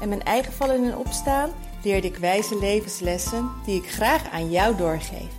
en 0.00 0.08
mijn 0.08 0.22
eigen 0.22 0.52
vallen 0.52 0.84
en 0.84 0.96
opstaan 0.96 1.50
leerde 1.82 2.06
ik 2.06 2.16
wijze 2.16 2.58
levenslessen 2.58 3.50
die 3.64 3.82
ik 3.82 3.90
graag 3.90 4.30
aan 4.30 4.50
jou 4.50 4.76
doorgeef. 4.76 5.30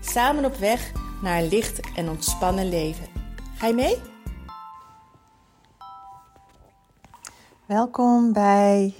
Samen 0.00 0.44
op 0.44 0.56
weg 0.56 0.92
naar 1.22 1.38
een 1.38 1.48
licht 1.48 1.80
en 1.96 2.08
ontspannen 2.08 2.68
leven. 2.68 3.06
Ga 3.56 3.66
je 3.66 3.74
mee? 3.74 3.96
Welkom 7.66 8.32
bij 8.32 8.94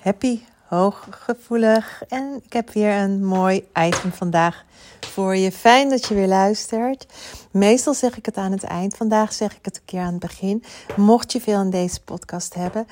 Happy 0.00 0.40
Hooggevoelig. 0.66 2.02
En 2.08 2.40
ik 2.44 2.52
heb 2.52 2.70
weer 2.70 2.92
een 2.92 3.24
mooi 3.24 3.68
item 3.74 4.12
vandaag 4.12 4.64
voor 5.00 5.36
je. 5.36 5.52
Fijn 5.52 5.88
dat 5.88 6.06
je 6.06 6.14
weer 6.14 6.26
luistert. 6.26 7.06
Meestal 7.50 7.94
zeg 7.94 8.16
ik 8.16 8.26
het 8.26 8.36
aan 8.36 8.52
het 8.52 8.62
eind. 8.62 8.96
Vandaag 8.96 9.32
zeg 9.32 9.56
ik 9.56 9.64
het 9.64 9.76
een 9.76 9.84
keer 9.84 10.00
aan 10.00 10.12
het 10.12 10.18
begin. 10.18 10.64
Mocht 10.96 11.32
je 11.32 11.40
veel 11.40 11.56
aan 11.56 11.70
deze 11.70 12.02
podcast 12.02 12.54
hebben 12.54 12.86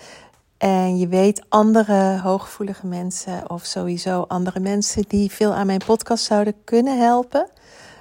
en 0.61 0.99
je 0.99 1.09
weet 1.09 1.43
andere 1.49 2.19
hooggevoelige 2.23 2.87
mensen 2.87 3.51
of 3.51 3.65
sowieso 3.65 4.25
andere 4.29 4.61
mensen 4.61 5.05
die 5.09 5.31
veel 5.31 5.55
aan 5.55 5.67
mijn 5.67 5.83
podcast 5.87 6.25
zouden 6.25 6.55
kunnen 6.65 6.99
helpen, 6.99 7.51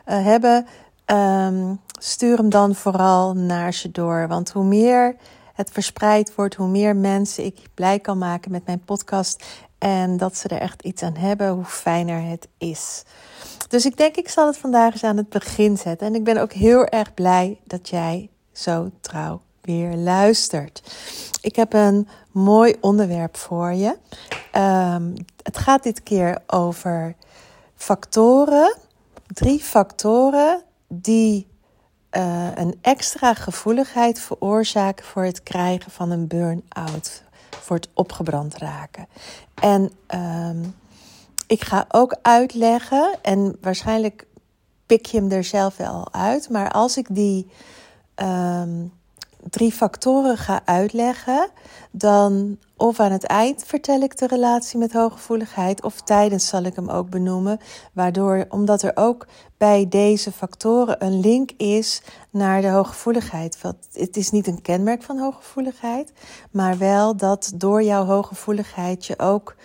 uh, 0.08 0.23
hebben, 0.23 0.66
um, 1.06 1.80
stuur 2.00 2.38
hem 2.38 2.50
dan 2.50 2.75
vooral 2.75 3.34
naar 3.34 3.73
ze 3.73 3.92
door. 3.92 4.28
Want 4.28 4.52
hoe 4.52 4.64
meer 4.64 5.16
het 5.53 5.72
verspreid 5.72 6.36
wordt, 6.36 6.56
hoe 6.56 6.67
meer 6.67 6.95
mensen 6.95 7.45
ik 7.45 7.59
blij 7.73 8.00
kan 8.00 8.17
maken 8.17 8.52
met 8.52 8.66
mijn 8.66 8.84
podcast 8.86 9.45
en 9.78 10.17
dat 10.17 10.38
ze 10.38 10.47
er 10.47 10.62
echt 10.62 10.81
iets 10.81 11.02
aan 11.03 11.17
hebben, 11.17 11.50
hoe 11.50 11.66
fijner 11.66 12.30
het 12.30 12.47
is. 12.58 13.03
Dus 13.67 13.86
ik 13.86 13.97
denk, 13.97 14.16
ik 14.16 14.30
zal 14.30 14.47
het 14.47 14.58
vandaag 14.58 14.94
eens 14.94 15.03
aan 15.03 15.17
het 15.17 15.30
begin 15.30 15.78
zetten. 15.78 16.08
En 16.08 16.16
ik 16.16 16.23
ben 16.23 16.41
ook 16.41 16.53
heel 16.53 16.86
erg 16.86 17.14
blij 17.14 17.59
dat 17.64 17.89
jij 17.89 18.30
zo 18.52 18.89
trouw 19.02 19.41
weer 19.70 19.95
luistert. 19.95 20.81
Ik 21.42 21.56
heb 21.56 21.73
een 21.73 22.08
mooi 22.31 22.75
onderwerp 22.81 23.38
voor 23.38 23.73
je. 23.73 23.98
Um, 24.56 25.14
het 25.44 25.58
gaat 25.58 25.84
dit 25.84 26.03
keer 26.03 26.38
over 26.48 27.16
factoren, 27.75 28.78
drie 29.28 29.59
factoren 29.59 30.64
die 30.88 31.47
uh, 32.12 32.47
een 32.56 32.78
extra 32.81 33.34
gevoeligheid 33.34 34.20
veroorzaken 34.20 35.06
voor 35.06 35.23
het 35.23 35.44
krijgen 35.44 35.92
van 35.92 36.12
een 36.12 36.28
burn-out, 36.28 37.23
voor 37.50 37.75
het 37.75 37.90
opgebrand 37.94 38.58
raken. 38.58 39.08
En 39.62 39.92
um, 40.08 40.75
ik 41.47 41.64
ga 41.64 41.86
ook 41.88 42.17
uitleggen, 42.22 43.20
en 43.22 43.58
waarschijnlijk 43.62 44.28
pik 44.86 45.06
je 45.06 45.17
hem 45.20 45.31
er 45.31 45.44
zelf 45.44 45.78
wel 45.78 46.14
uit, 46.14 46.50
maar 46.50 46.72
als 46.72 46.97
ik 46.97 47.08
die 47.09 47.52
um, 48.16 48.97
drie 49.50 49.72
factoren 49.72 50.38
ga 50.38 50.62
uitleggen, 50.66 51.50
dan 51.92 52.58
of 52.78 53.00
aan 53.00 53.12
het 53.12 53.23
eind 53.23 53.64
vertel 53.66 54.02
ik 54.02 54.18
de 54.18 54.28
relatie 54.28 54.80
met 54.80 54.94
hooggevoeligheid, 54.94 55.84
of 55.84 56.02
tijdens 56.02 56.48
zal 56.48 56.64
ik 56.64 56.76
hem 56.76 56.90
ook 56.90 57.09
benoemen, 57.09 57.59
waardoor, 57.94 58.46
omdat 58.50 58.81
er 58.81 58.92
ook 58.96 59.28
bij 59.58 59.86
deze 59.90 60.31
factoren 60.31 61.06
een 61.06 61.19
link 61.19 61.52
is 61.58 62.02
naar 62.30 62.62
de 62.62 62.68
hooggevoeligheid. 62.69 63.62
Want 63.62 63.75
het 63.94 64.18
is 64.18 64.31
niet 64.31 64.47
een 64.47 64.62
kenmerk 64.62 65.03
van 65.03 65.19
hooggevoeligheid, 65.19 66.13
maar 66.52 66.78
wel 66.78 67.16
dat 67.16 67.52
door 67.56 67.84
jouw 67.84 68.06
hooggevoeligheid 68.06 69.06
je 69.06 69.19
ook 69.19 69.56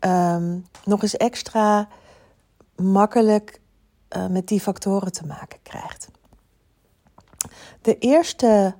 um, 0.00 0.66
nog 0.84 1.02
eens 1.02 1.16
extra 1.16 1.88
makkelijk 2.76 3.60
uh, 4.16 4.26
met 4.26 4.48
die 4.48 4.60
factoren 4.60 5.12
te 5.12 5.26
maken 5.26 5.58
krijgt. 5.62 6.08
De 7.80 7.98
eerste 7.98 8.74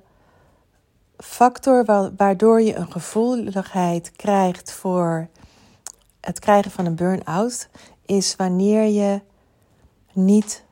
factor 1.17 1.85
waardoor 2.17 2.61
je 2.61 2.75
een 2.75 2.91
gevoeligheid 2.91 4.11
krijgt 4.15 4.71
voor 4.71 5.27
het 6.25 6.39
krijgen 6.39 6.71
van 6.71 6.85
een 6.85 6.95
burn-out 6.95 7.69
is 8.05 8.35
wanneer 8.35 8.83
je 8.83 9.21
niet 10.13 10.63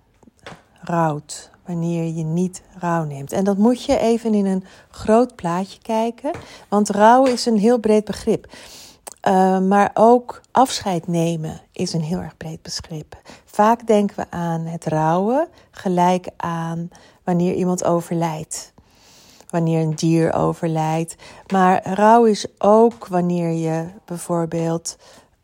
rouwt. 0.81 1.51
Wanneer 1.65 2.03
je 2.03 2.23
niet 2.23 2.61
rouw 2.79 3.03
neemt. 3.03 3.31
En 3.31 3.43
dat 3.43 3.57
moet 3.57 3.83
je 3.83 3.97
even 3.97 4.33
in 4.33 4.45
een 4.45 4.63
groot 4.89 5.35
plaatje 5.35 5.79
kijken. 5.81 6.31
Want 6.69 6.89
rouw 6.89 7.25
is 7.25 7.45
een 7.45 7.57
heel 7.57 7.77
breed 7.77 8.05
begrip. 8.05 8.47
Uh, 9.27 9.59
maar 9.59 9.91
ook 9.93 10.41
afscheid 10.51 11.07
nemen 11.07 11.61
is 11.71 11.93
een 11.93 12.01
heel 12.01 12.19
erg 12.19 12.37
breed 12.37 12.61
begrip. 12.61 13.21
Vaak 13.45 13.87
denken 13.87 14.15
we 14.15 14.25
aan 14.29 14.61
het 14.61 14.85
rouwen 14.85 15.47
gelijk 15.71 16.27
aan 16.37 16.89
wanneer 17.23 17.53
iemand 17.53 17.83
overlijdt. 17.83 18.72
Wanneer 19.53 19.81
een 19.81 19.95
dier 19.95 20.33
overlijdt. 20.33 21.15
Maar 21.51 21.93
rouw 21.93 22.25
is 22.25 22.45
ook 22.57 23.07
wanneer 23.07 23.51
je 23.51 23.85
bijvoorbeeld 24.05 24.97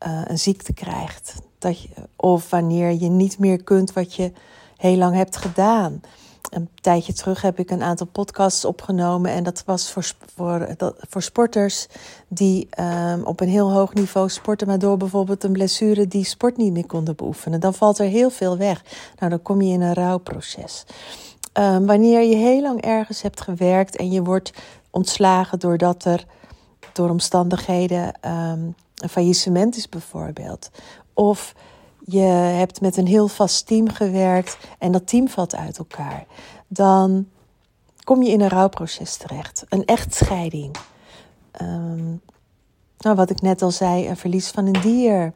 uh, 0.08 0.22
een 0.26 0.40
ziekte 0.40 0.74
krijgt. 0.74 1.36
Dat 1.58 1.78
of 2.16 2.50
wanneer 2.50 2.92
je 2.92 3.10
niet 3.10 3.40
meer 3.40 3.64
kunt 3.64 3.94
wat 3.94 4.16
je 4.16 4.32
heel 4.78 4.98
lang 4.98 5.16
hebt 5.16 5.38
gedaan 5.38 6.02
een 6.50 6.70
tijdje 6.82 7.14
terug 7.14 7.42
heb 7.42 7.60
ik 7.60 7.72
een 7.72 7.84
aantal 7.84 8.08
podcasts 8.08 8.66
opgenomen. 8.66 9.32
En 9.32 9.44
dat 9.44 9.64
was 9.66 9.92
voor, 9.92 10.12
voor, 10.36 10.76
voor 11.10 11.22
sporters 11.22 11.88
die 12.28 12.68
um, 12.80 13.24
op 13.24 13.40
een 13.40 13.50
heel 13.50 13.72
hoog 13.72 13.94
niveau 13.94 14.30
sporten, 14.30 14.68
maar 14.68 14.80
door 14.80 14.98
bijvoorbeeld 14.98 15.44
een 15.44 15.52
blessure 15.52 16.08
die 16.08 16.26
sport 16.26 16.58
niet 16.58 16.74
meer 16.74 16.86
konden 16.86 17.16
beoefenen. 17.16 17.60
Dan 17.60 17.74
valt 17.74 18.00
er 18.00 18.06
heel 18.06 18.30
veel 18.30 18.58
weg. 18.58 18.84
Nou, 19.20 19.30
dan 19.32 19.42
kom 19.42 19.62
je 19.62 19.74
in 19.74 19.82
een 19.82 19.94
rouwproces. 19.94 20.86
Um, 21.54 21.86
wanneer 21.86 22.22
je 22.22 22.36
heel 22.36 22.62
lang 22.62 22.82
ergens 22.82 23.22
hebt 23.22 23.42
gewerkt 23.42 23.96
en 23.96 24.12
je 24.12 24.24
wordt 24.24 24.54
ontslagen 24.90 25.60
doordat 25.60 26.06
er 26.06 26.26
door 26.94 27.10
omstandigheden 27.10 28.06
um, 28.06 28.76
een 28.96 29.10
faillissement 29.10 29.78
is, 29.78 29.90
bijvoorbeeld. 29.90 30.70
Of 31.14 31.54
je 32.06 32.22
hebt 32.22 32.82
met 32.82 32.98
een 32.98 33.08
heel 33.08 33.28
vast 33.28 33.68
team 33.68 33.90
gewerkt 33.90 34.58
en 34.80 34.92
dat 34.92 35.08
team 35.08 35.28
valt 35.28 35.56
uit 35.56 35.78
elkaar, 35.78 36.26
dan 36.68 37.28
kom 38.04 38.24
je 38.24 38.32
in 38.32 38.42
een 38.42 38.50
rouwproces 38.50 39.18
terecht. 39.18 39.66
Een 39.70 39.86
echtscheiding. 39.86 40.76
Um, 41.62 42.22
nou, 42.98 43.16
wat 43.16 43.30
ik 43.30 43.42
net 43.42 43.62
al 43.62 43.72
zei, 43.72 44.08
een 44.08 44.18
verlies 44.18 44.50
van 44.50 44.66
een 44.66 44.82
dier. 44.82 45.34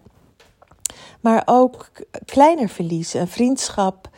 Maar 1.22 1.41
ook 1.46 1.91
kleiner 2.25 2.69
verlies, 2.69 3.13
een 3.13 3.28
vriendschap 3.28 4.09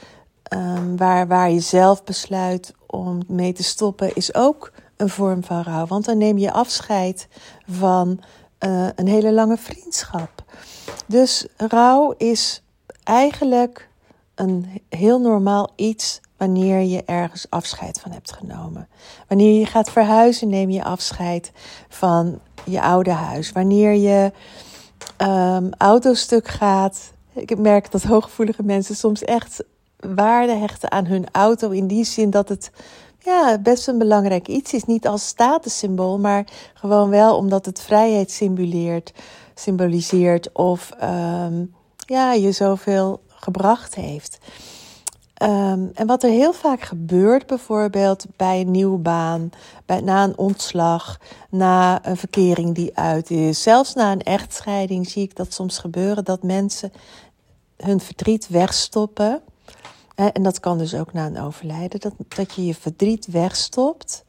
um, 0.54 0.98
waar, 0.98 1.28
waar 1.28 1.52
je 1.52 1.60
zelf 1.60 2.04
besluit 2.04 2.74
om 2.88 3.22
mee 3.28 3.54
te 3.54 3.64
stoppen, 3.64 4.16
is 4.16 4.36
ook 4.36 4.72
een 4.98 5.10
vorm 5.10 5.44
van 5.44 5.62
rouw. 5.62 5.86
Want 5.86 6.06
dan 6.06 6.18
neem 6.18 6.38
je 6.38 6.52
afscheid 6.52 7.28
van 7.70 8.20
uh, 8.60 8.88
een 8.96 9.08
hele 9.08 9.34
lange 9.34 9.58
vriendschap. 9.58 10.44
Dus 11.08 11.48
rouw 11.58 12.14
is 12.18 12.64
eigenlijk 13.04 13.90
een 14.36 14.82
heel 14.90 15.20
normaal 15.20 15.70
iets 15.76 16.22
wanneer 16.38 16.80
je 16.80 17.04
ergens 17.06 17.50
afscheid 17.50 18.00
van 18.00 18.12
hebt 18.12 18.32
genomen. 18.32 18.88
Wanneer 19.28 19.60
je 19.60 19.66
gaat 19.66 19.92
verhuizen, 19.92 20.50
neem 20.50 20.70
je 20.70 20.84
afscheid 20.84 21.52
van 21.90 22.40
je 22.66 22.82
oude 22.82 23.12
huis. 23.12 23.52
Wanneer 23.52 23.94
je 23.94 24.32
um, 25.18 25.70
autostuk 25.78 26.48
gaat. 26.48 27.14
Ik 27.34 27.58
merk 27.58 27.92
dat 27.92 28.04
hooggevoelige 28.04 28.64
mensen 28.64 28.96
soms 28.96 29.24
echt 29.24 29.64
waarde 30.16 30.54
hechten 30.54 30.92
aan 30.92 31.06
hun 31.06 31.26
auto. 31.32 31.70
In 31.70 31.88
die 31.88 32.04
zin 32.04 32.30
dat 32.30 32.50
het 32.50 32.72
ja, 33.20 33.58
best 33.58 33.88
een 33.88 33.98
belangrijk 33.98 34.48
iets 34.48 34.74
is. 34.74 34.84
Niet 34.84 35.08
als 35.08 35.28
statussymbool, 35.28 36.20
maar 36.20 36.48
gewoon 36.74 37.10
wel 37.10 37.38
omdat 37.38 37.66
het 37.66 37.82
vrijheid 37.82 38.32
symboleert 38.32 39.14
symboliseert 39.56 40.52
of 40.52 40.92
um, 41.04 41.76
ja, 41.98 42.34
je 42.34 42.52
zoveel 42.52 43.22
gebracht 43.28 43.96
heeft. 43.96 44.38
Um, 45.44 45.92
en 45.94 46.08
wat 46.08 46.24
er 46.24 46.30
heel 46.30 46.54
vaak 46.54 46.82
gebeurt, 46.82 47.48
bijvoorbeeld 47.48 48.26
bij 48.36 48.62
een 48.62 48.72
nieuwe 48.72 48.98
baan, 48.98 49.50
bij, 49.86 50.02
na 50.02 50.24
een 50.24 50.38
ontslag, 50.38 51.20
na 51.50 52.06
een 52.06 52.18
verkering 52.18 52.76
die 52.76 52.98
uit 52.98 53.30
is, 53.30 53.62
zelfs 53.62 53.94
na 53.94 54.12
een 54.12 54.24
echtscheiding, 54.24 55.10
zie 55.10 55.24
ik 55.24 55.36
dat 55.36 55.54
soms 55.54 55.78
gebeuren 55.78 56.24
dat 56.24 56.44
mensen 56.44 56.92
hun 57.78 58.00
verdriet 58.00 58.48
wegstoppen. 58.48 59.42
En 60.16 60.44
dat 60.44 60.60
kan 60.60 60.78
dus 60.78 60.96
ook 60.96 61.14
na 61.14 61.26
een 61.26 61.40
overlijden, 61.40 62.00
dat, 62.00 62.14
dat 62.28 62.54
je 62.54 62.66
je 62.66 62.76
verdriet 62.76 63.26
wegstopt 63.26 64.26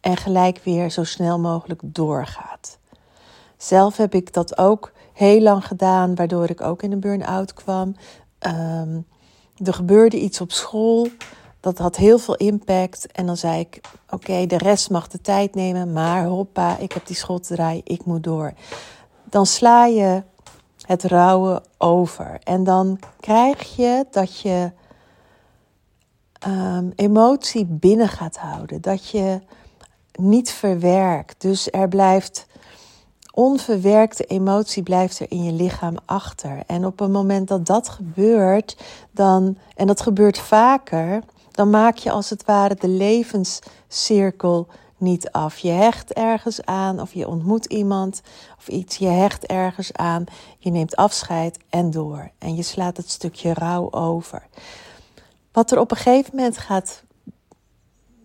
en 0.00 0.16
gelijk 0.16 0.60
weer 0.64 0.90
zo 0.90 1.04
snel 1.04 1.38
mogelijk 1.38 1.80
doorgaat. 1.84 2.78
Zelf 3.56 3.96
heb 3.96 4.14
ik 4.14 4.32
dat 4.32 4.58
ook 4.58 4.92
heel 5.12 5.40
lang 5.40 5.66
gedaan, 5.66 6.14
waardoor 6.14 6.50
ik 6.50 6.60
ook 6.60 6.82
in 6.82 6.92
een 6.92 7.00
burn-out 7.00 7.54
kwam. 7.54 7.96
Um, 8.46 9.06
er 9.64 9.74
gebeurde 9.74 10.20
iets 10.20 10.40
op 10.40 10.52
school, 10.52 11.08
dat 11.60 11.78
had 11.78 11.96
heel 11.96 12.18
veel 12.18 12.36
impact. 12.36 13.12
En 13.12 13.26
dan 13.26 13.36
zei 13.36 13.60
ik: 13.60 13.80
Oké, 14.10 14.46
de 14.46 14.58
rest 14.58 14.90
mag 14.90 15.08
de 15.08 15.20
tijd 15.20 15.54
nemen, 15.54 15.92
maar 15.92 16.24
hoppa, 16.24 16.76
ik 16.78 16.92
heb 16.92 17.06
die 17.06 17.16
school 17.16 17.38
te 17.38 17.54
draaien, 17.54 17.82
ik 17.84 18.04
moet 18.04 18.22
door. 18.22 18.52
Dan 19.24 19.46
sla 19.46 19.86
je 19.86 20.22
het 20.86 21.04
rouwen 21.04 21.62
over. 21.78 22.38
En 22.42 22.64
dan 22.64 22.98
krijg 23.20 23.76
je 23.76 24.06
dat 24.10 24.40
je 24.40 24.70
um, 26.46 26.92
emotie 26.96 27.66
binnen 27.66 28.08
gaat 28.08 28.36
houden. 28.36 28.80
Dat 28.80 29.08
je 29.08 29.40
niet 30.12 30.50
verwerkt. 30.50 31.40
Dus 31.40 31.70
er 31.70 31.88
blijft 31.88 32.46
onverwerkte 33.38 34.24
emotie 34.24 34.82
blijft 34.82 35.20
er 35.20 35.30
in 35.30 35.44
je 35.44 35.52
lichaam 35.52 35.96
achter. 36.04 36.62
En 36.66 36.86
op 36.86 36.98
het 36.98 37.10
moment 37.10 37.48
dat 37.48 37.66
dat 37.66 37.88
gebeurt, 37.88 38.76
dan, 39.10 39.58
en 39.74 39.86
dat 39.86 40.00
gebeurt 40.00 40.38
vaker, 40.38 41.22
dan 41.50 41.70
maak 41.70 41.96
je 41.96 42.10
als 42.10 42.30
het 42.30 42.44
ware 42.44 42.74
de 42.74 42.88
levenscirkel 42.88 44.66
niet 44.96 45.30
af. 45.30 45.58
Je 45.58 45.70
hecht 45.70 46.12
ergens 46.12 46.64
aan 46.64 47.00
of 47.00 47.12
je 47.12 47.28
ontmoet 47.28 47.64
iemand 47.64 48.20
of 48.58 48.68
iets. 48.68 48.96
Je 48.96 49.08
hecht 49.08 49.46
ergens 49.46 49.92
aan, 49.92 50.24
je 50.58 50.70
neemt 50.70 50.96
afscheid 50.96 51.58
en 51.68 51.90
door. 51.90 52.30
En 52.38 52.56
je 52.56 52.62
slaat 52.62 52.96
het 52.96 53.10
stukje 53.10 53.54
rouw 53.54 53.92
over. 53.92 54.42
Wat 55.58 55.70
er 55.70 55.80
op 55.80 55.90
een 55.90 55.96
gegeven 55.96 56.36
moment 56.36 56.58
gaat 56.58 57.02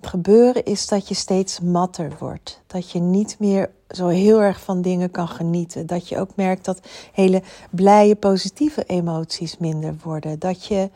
gebeuren 0.01 0.63
is 0.63 0.88
dat 0.88 1.07
je 1.07 1.13
steeds 1.13 1.59
matter 1.59 2.15
wordt. 2.19 2.62
Dat 2.68 2.91
je 2.91 3.00
niet 3.00 3.35
meer 3.39 3.71
zo 3.89 4.07
heel 4.07 4.41
erg 4.41 4.62
van 4.62 4.81
dingen 4.81 5.12
kan 5.12 5.27
genieten. 5.27 5.88
Dat 5.88 6.09
je 6.09 6.19
ook 6.19 6.35
merkt 6.35 6.65
dat 6.65 6.80
hele 7.13 7.41
blije, 7.69 8.15
positieve 8.15 8.83
emoties 8.83 9.57
minder 9.57 9.95
worden. 10.03 10.39
Dat 10.39 10.65
je, 10.65 10.89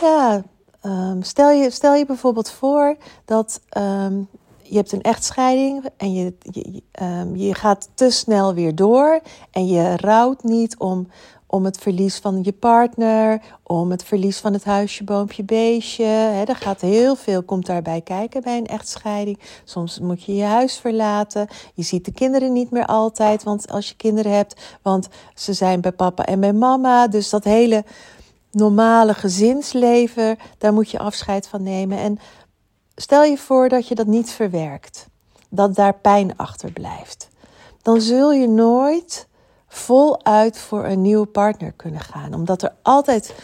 ja, 0.00 0.42
um, 0.82 1.22
stel, 1.22 1.50
je, 1.50 1.70
stel 1.70 1.94
je 1.94 2.06
bijvoorbeeld 2.06 2.50
voor 2.50 2.96
dat 3.24 3.60
um, 3.78 4.28
je 4.62 4.76
hebt 4.76 4.92
een 4.92 5.02
echtscheiding 5.02 5.84
en 5.96 6.12
je, 6.14 6.34
je, 6.40 6.82
um, 7.02 7.36
je 7.36 7.54
gaat 7.54 7.88
te 7.94 8.10
snel 8.10 8.54
weer 8.54 8.74
door. 8.74 9.20
En 9.50 9.66
je 9.66 9.96
rouwt 9.96 10.42
niet 10.42 10.78
om, 10.78 11.08
om 11.54 11.64
het 11.64 11.78
verlies 11.78 12.18
van 12.18 12.38
je 12.42 12.52
partner, 12.52 13.42
om 13.62 13.90
het 13.90 14.04
verlies 14.04 14.38
van 14.38 14.52
het 14.52 14.64
huisje, 14.64 15.04
boompje, 15.04 15.44
beestje. 15.44 16.04
He, 16.04 16.42
er 16.44 16.56
gaat 16.56 16.80
heel 16.80 17.16
veel, 17.16 17.42
komt 17.42 17.66
daarbij 17.66 18.00
kijken 18.00 18.42
bij 18.42 18.56
een 18.56 18.66
echtscheiding. 18.66 19.38
Soms 19.64 19.98
moet 19.98 20.24
je 20.24 20.34
je 20.34 20.44
huis 20.44 20.78
verlaten. 20.78 21.48
Je 21.74 21.82
ziet 21.82 22.04
de 22.04 22.12
kinderen 22.12 22.52
niet 22.52 22.70
meer 22.70 22.86
altijd, 22.86 23.42
want 23.42 23.70
als 23.70 23.88
je 23.88 23.96
kinderen 23.96 24.32
hebt, 24.32 24.78
want 24.82 25.08
ze 25.34 25.52
zijn 25.52 25.80
bij 25.80 25.92
papa 25.92 26.24
en 26.24 26.40
bij 26.40 26.52
mama. 26.52 27.08
Dus 27.08 27.30
dat 27.30 27.44
hele 27.44 27.84
normale 28.50 29.14
gezinsleven, 29.14 30.38
daar 30.58 30.72
moet 30.72 30.90
je 30.90 30.98
afscheid 30.98 31.48
van 31.48 31.62
nemen. 31.62 31.98
En 31.98 32.18
stel 32.94 33.22
je 33.24 33.38
voor 33.38 33.68
dat 33.68 33.88
je 33.88 33.94
dat 33.94 34.06
niet 34.06 34.30
verwerkt, 34.30 35.06
dat 35.48 35.74
daar 35.74 35.94
pijn 35.94 36.36
achter 36.36 36.72
blijft. 36.72 37.28
Dan 37.82 38.00
zul 38.00 38.32
je 38.32 38.48
nooit 38.48 39.30
voluit 39.72 40.58
voor 40.58 40.84
een 40.84 41.02
nieuwe 41.02 41.26
partner 41.26 41.72
kunnen 41.72 42.00
gaan, 42.00 42.34
omdat 42.34 42.62
er 42.62 42.74
altijd 42.82 43.34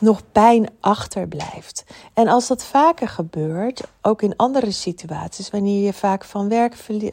nog 0.00 0.22
pijn 0.32 0.68
achterblijft. 0.80 1.84
En 2.14 2.28
als 2.28 2.46
dat 2.46 2.64
vaker 2.64 3.08
gebeurt, 3.08 3.82
ook 4.02 4.22
in 4.22 4.36
andere 4.36 4.70
situaties, 4.70 5.50
wanneer 5.50 5.84
je 5.84 5.92
vaak 5.92 6.24
van 6.24 6.48
werk, 6.48 6.88
uh, 6.88 7.10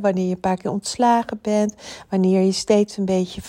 wanneer 0.00 0.24
je 0.24 0.34
een 0.34 0.40
paar 0.40 0.56
keer 0.56 0.70
ontslagen 0.70 1.38
bent, 1.42 1.74
wanneer 2.08 2.40
je 2.40 2.52
steeds 2.52 2.96
een 2.96 3.04
beetje 3.04 3.40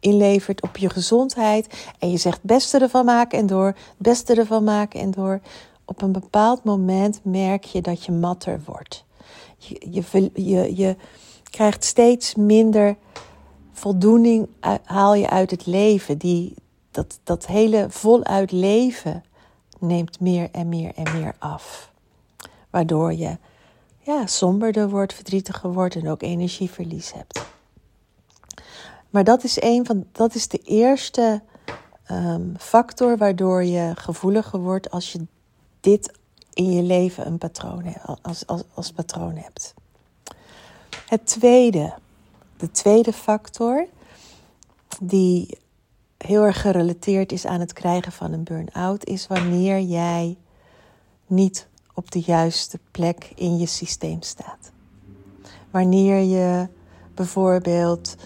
inlevert 0.00 0.62
op 0.62 0.76
je 0.76 0.90
gezondheid 0.90 1.88
en 1.98 2.10
je 2.10 2.16
zegt 2.16 2.42
beste 2.42 2.78
ervan 2.78 3.04
maken 3.04 3.38
en 3.38 3.46
door, 3.46 3.76
beste 3.96 4.34
ervan 4.34 4.64
maken 4.64 5.00
en 5.00 5.10
door, 5.10 5.40
op 5.84 6.02
een 6.02 6.12
bepaald 6.12 6.64
moment 6.64 7.20
merk 7.22 7.64
je 7.64 7.80
dat 7.80 8.04
je 8.04 8.12
matter 8.12 8.60
wordt. 8.64 9.04
Je, 9.56 9.86
je, 9.90 10.30
je, 10.34 10.76
je 10.76 10.96
krijgt 11.50 11.84
steeds 11.84 12.34
minder 12.34 12.96
voldoening 13.76 14.48
haal 14.84 15.14
je 15.14 15.30
uit 15.30 15.50
het 15.50 15.66
leven. 15.66 16.18
Die, 16.18 16.54
dat, 16.90 17.18
dat 17.22 17.46
hele 17.46 17.86
voluit 17.88 18.52
leven 18.52 19.24
neemt 19.78 20.20
meer 20.20 20.48
en 20.50 20.68
meer 20.68 20.92
en 20.94 21.20
meer 21.20 21.34
af. 21.38 21.92
Waardoor 22.70 23.12
je 23.12 23.38
ja, 23.98 24.26
somberder 24.26 24.88
wordt, 24.88 25.14
verdrietiger 25.14 25.72
wordt 25.72 25.94
en 25.94 26.08
ook 26.08 26.22
energieverlies 26.22 27.12
hebt. 27.12 27.44
Maar 29.10 29.24
dat 29.24 29.44
is, 29.44 29.62
een 29.62 29.86
van, 29.86 30.06
dat 30.12 30.34
is 30.34 30.48
de 30.48 30.58
eerste 30.58 31.42
um, 32.10 32.54
factor 32.58 33.16
waardoor 33.16 33.64
je 33.64 33.92
gevoeliger 33.94 34.58
wordt 34.58 34.90
als 34.90 35.12
je 35.12 35.26
dit 35.80 36.12
in 36.52 36.72
je 36.72 36.82
leven 36.82 37.26
een 37.26 37.38
patroon, 37.38 37.94
als, 38.22 38.46
als, 38.46 38.62
als 38.74 38.92
patroon 38.92 39.36
hebt. 39.36 39.74
Het 41.06 41.26
tweede 41.26 41.94
de 42.56 42.70
tweede 42.70 43.12
factor, 43.12 43.86
die 45.00 45.58
heel 46.18 46.42
erg 46.42 46.60
gerelateerd 46.60 47.32
is 47.32 47.46
aan 47.46 47.60
het 47.60 47.72
krijgen 47.72 48.12
van 48.12 48.32
een 48.32 48.44
burn-out, 48.44 49.04
is 49.04 49.26
wanneer 49.26 49.80
jij 49.80 50.36
niet 51.26 51.68
op 51.94 52.10
de 52.10 52.20
juiste 52.20 52.78
plek 52.90 53.32
in 53.34 53.58
je 53.58 53.66
systeem 53.66 54.22
staat. 54.22 54.70
Wanneer 55.70 56.18
je 56.18 56.68
bijvoorbeeld 57.14 58.16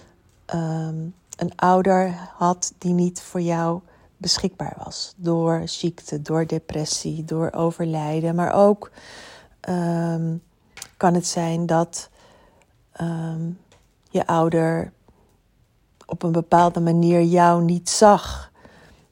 um, 0.55 1.15
een 1.37 1.57
ouder 1.57 2.15
had 2.37 2.73
die 2.79 2.93
niet 2.93 3.21
voor 3.21 3.41
jou 3.41 3.81
beschikbaar 4.17 4.77
was. 4.85 5.15
Door 5.17 5.63
ziekte, 5.65 6.23
door 6.23 6.47
depressie, 6.47 7.25
door 7.25 7.53
overlijden. 7.53 8.35
Maar 8.35 8.53
ook 8.53 8.91
um, 9.69 10.43
kan 10.97 11.15
het 11.15 11.27
zijn 11.27 11.67
dat 11.67 12.11
um, 13.01 13.59
je 14.11 14.27
ouder 14.27 14.93
op 16.07 16.23
een 16.23 16.33
bepaalde 16.33 16.81
manier 16.81 17.23
jou 17.23 17.63
niet 17.63 17.89
zag. 17.89 18.51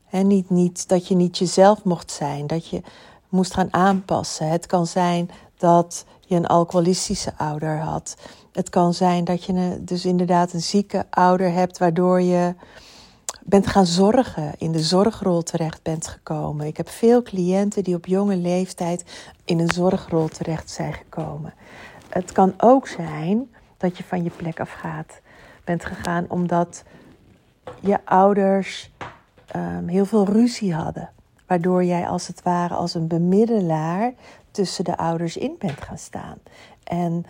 He, 0.05 0.23
niet, 0.23 0.50
niet 0.50 0.89
dat 0.89 1.09
je 1.09 1.15
niet 1.15 1.39
jezelf 1.39 1.85
mocht 1.85 2.11
zijn, 2.11 2.47
dat 2.47 2.69
je 2.69 2.83
moest 3.29 3.55
gaan 3.55 3.73
aanpassen. 3.73 4.49
Het 4.49 4.67
kan 4.67 4.87
zijn 4.87 5.31
dat 5.56 6.05
je 6.21 6.37
een 6.37 6.47
alcoholistische 6.47 7.33
ouder 7.37 7.79
had. 7.79 8.17
Het 8.53 8.71
kan 8.71 8.95
zijn 8.95 9.25
dat 9.25 9.45
je 9.45 9.79
dus 9.81 10.05
inderdaad 10.05 10.53
een 10.53 10.63
zieke 10.63 11.06
ouder 11.11 11.53
hebt, 11.53 11.79
waardoor 11.79 12.20
je 12.20 12.55
bent 13.44 13.67
gaan 13.67 13.87
zorgen, 13.87 14.53
in 14.58 14.72
de 14.72 14.82
zorgrol 14.82 15.43
terecht 15.43 15.82
bent 15.82 16.06
gekomen. 16.06 16.67
Ik 16.67 16.77
heb 16.77 16.89
veel 16.89 17.22
cliënten 17.22 17.84
die 17.84 17.94
op 17.94 18.06
jonge 18.06 18.37
leeftijd 18.37 19.05
in 19.44 19.58
een 19.58 19.72
zorgrol 19.72 20.29
terecht 20.29 20.70
zijn 20.70 20.93
gekomen. 20.93 21.55
Het 22.08 22.32
kan 22.32 22.55
ook 22.56 22.87
zijn 22.87 23.49
dat 23.79 23.97
je 23.97 24.05
van 24.05 24.23
je 24.23 24.31
plek 24.31 24.61
afgaat 24.61 25.20
bent 25.65 25.85
gegaan 25.85 26.25
omdat 26.29 26.85
je 27.81 27.99
ouders 28.05 28.91
um, 29.56 29.89
heel 29.89 30.05
veel 30.05 30.27
ruzie 30.27 30.75
hadden. 30.75 31.11
Waardoor 31.47 31.85
jij 31.85 32.08
als 32.08 32.27
het 32.27 32.43
ware 32.43 32.75
als 32.75 32.94
een 32.94 33.06
bemiddelaar 33.06 34.13
tussen 34.51 34.85
de 34.85 34.97
ouders 34.97 35.37
in 35.37 35.55
bent 35.58 35.81
gaan 35.81 35.99
staan. 35.99 36.39
En 36.85 37.25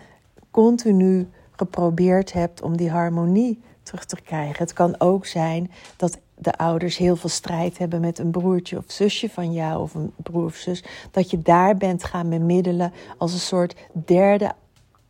continu 0.51 1.29
geprobeerd 1.51 2.33
hebt 2.33 2.61
om 2.61 2.77
die 2.77 2.89
harmonie 2.89 3.61
terug 3.83 4.05
te 4.05 4.21
krijgen. 4.21 4.57
Het 4.57 4.73
kan 4.73 4.95
ook 4.97 5.25
zijn 5.25 5.71
dat 5.95 6.19
de 6.35 6.57
ouders 6.57 6.97
heel 6.97 7.15
veel 7.15 7.29
strijd 7.29 7.77
hebben 7.77 8.01
met 8.01 8.19
een 8.19 8.31
broertje 8.31 8.77
of 8.77 8.83
zusje 8.87 9.29
van 9.29 9.53
jou 9.53 9.81
of 9.81 9.93
een 9.93 10.13
broer 10.15 10.45
of 10.45 10.55
zus. 10.55 10.83
Dat 11.11 11.29
je 11.29 11.39
daar 11.41 11.77
bent 11.77 12.03
gaan 12.03 12.29
bemiddelen 12.29 12.93
als 13.17 13.33
een 13.33 13.39
soort 13.39 13.75
derde 13.91 14.51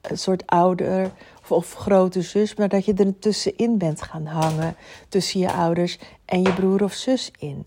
een 0.01 0.17
soort 0.17 0.45
ouder 0.45 1.11
of 1.47 1.73
grote 1.73 2.21
zus, 2.21 2.55
maar 2.55 2.69
dat 2.69 2.85
je 2.85 2.93
er 2.93 3.19
tussenin 3.19 3.77
bent 3.77 4.01
gaan 4.01 4.25
hangen 4.25 4.75
tussen 5.09 5.39
je 5.39 5.51
ouders 5.51 5.99
en 6.25 6.41
je 6.41 6.53
broer 6.53 6.83
of 6.83 6.93
zus 6.93 7.31
in. 7.39 7.65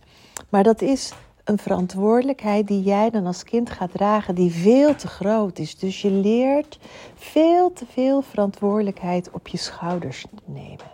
Maar 0.49 0.63
dat 0.63 0.83
is 0.83 1.13
een 1.45 1.59
verantwoordelijkheid 1.59 2.67
die 2.67 2.83
jij 2.83 3.11
dan 3.11 3.27
als 3.27 3.45
kind 3.45 3.71
gaat 3.71 3.93
dragen, 3.93 4.35
die 4.35 4.53
veel 4.53 4.95
te 4.95 5.09
groot 5.09 5.59
is. 5.59 5.79
Dus 5.79 6.03
je 6.03 6.11
leert 6.11 6.79
veel 7.15 7.73
te 7.73 7.85
veel 7.89 8.23
verantwoordelijkheid 8.23 9.31
op 9.31 9.49
je 9.49 9.59
schouders 9.59 10.25
nemen. 10.45 10.91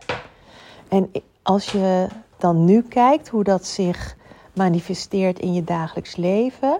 En 0.88 1.11
als 1.42 1.73
je 1.73 2.09
dan 2.38 2.64
nu 2.64 2.83
kijkt 2.83 3.28
hoe 3.28 3.45
dat 3.45 3.66
zich 3.66 4.16
manifesteert 4.54 5.38
in 5.38 5.54
je 5.54 5.64
dagelijks 5.64 6.16
leven, 6.16 6.78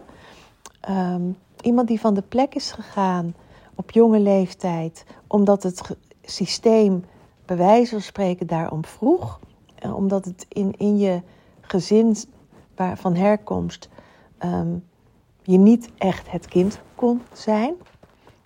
ehm, 0.81 1.23
iemand 1.61 1.89
die 1.89 2.01
van 2.01 2.15
de 2.15 2.23
plek 2.23 2.55
is 2.55 2.73
gegaan 2.73 3.35
op 3.79 3.91
jonge 3.91 4.21
leeftijd, 4.21 5.05
omdat 5.27 5.63
het 5.63 5.97
systeem 6.23 7.05
bij 7.47 7.57
wijze 7.57 7.91
van 7.91 8.01
spreken 8.01 8.47
daarom 8.47 8.85
vroeg, 8.85 9.41
eh, 9.75 9.97
omdat 9.97 10.25
het 10.25 10.47
in, 10.49 10.75
in 10.77 10.99
je 10.99 11.23
gezin 11.61 12.17
van 12.95 13.15
herkomst 13.15 13.89
um, 14.45 14.85
je 15.43 15.59
niet 15.59 15.91
echt 15.99 16.31
het 16.31 16.47
kind 16.47 16.81
kon 16.95 17.23
zijn. 17.33 17.75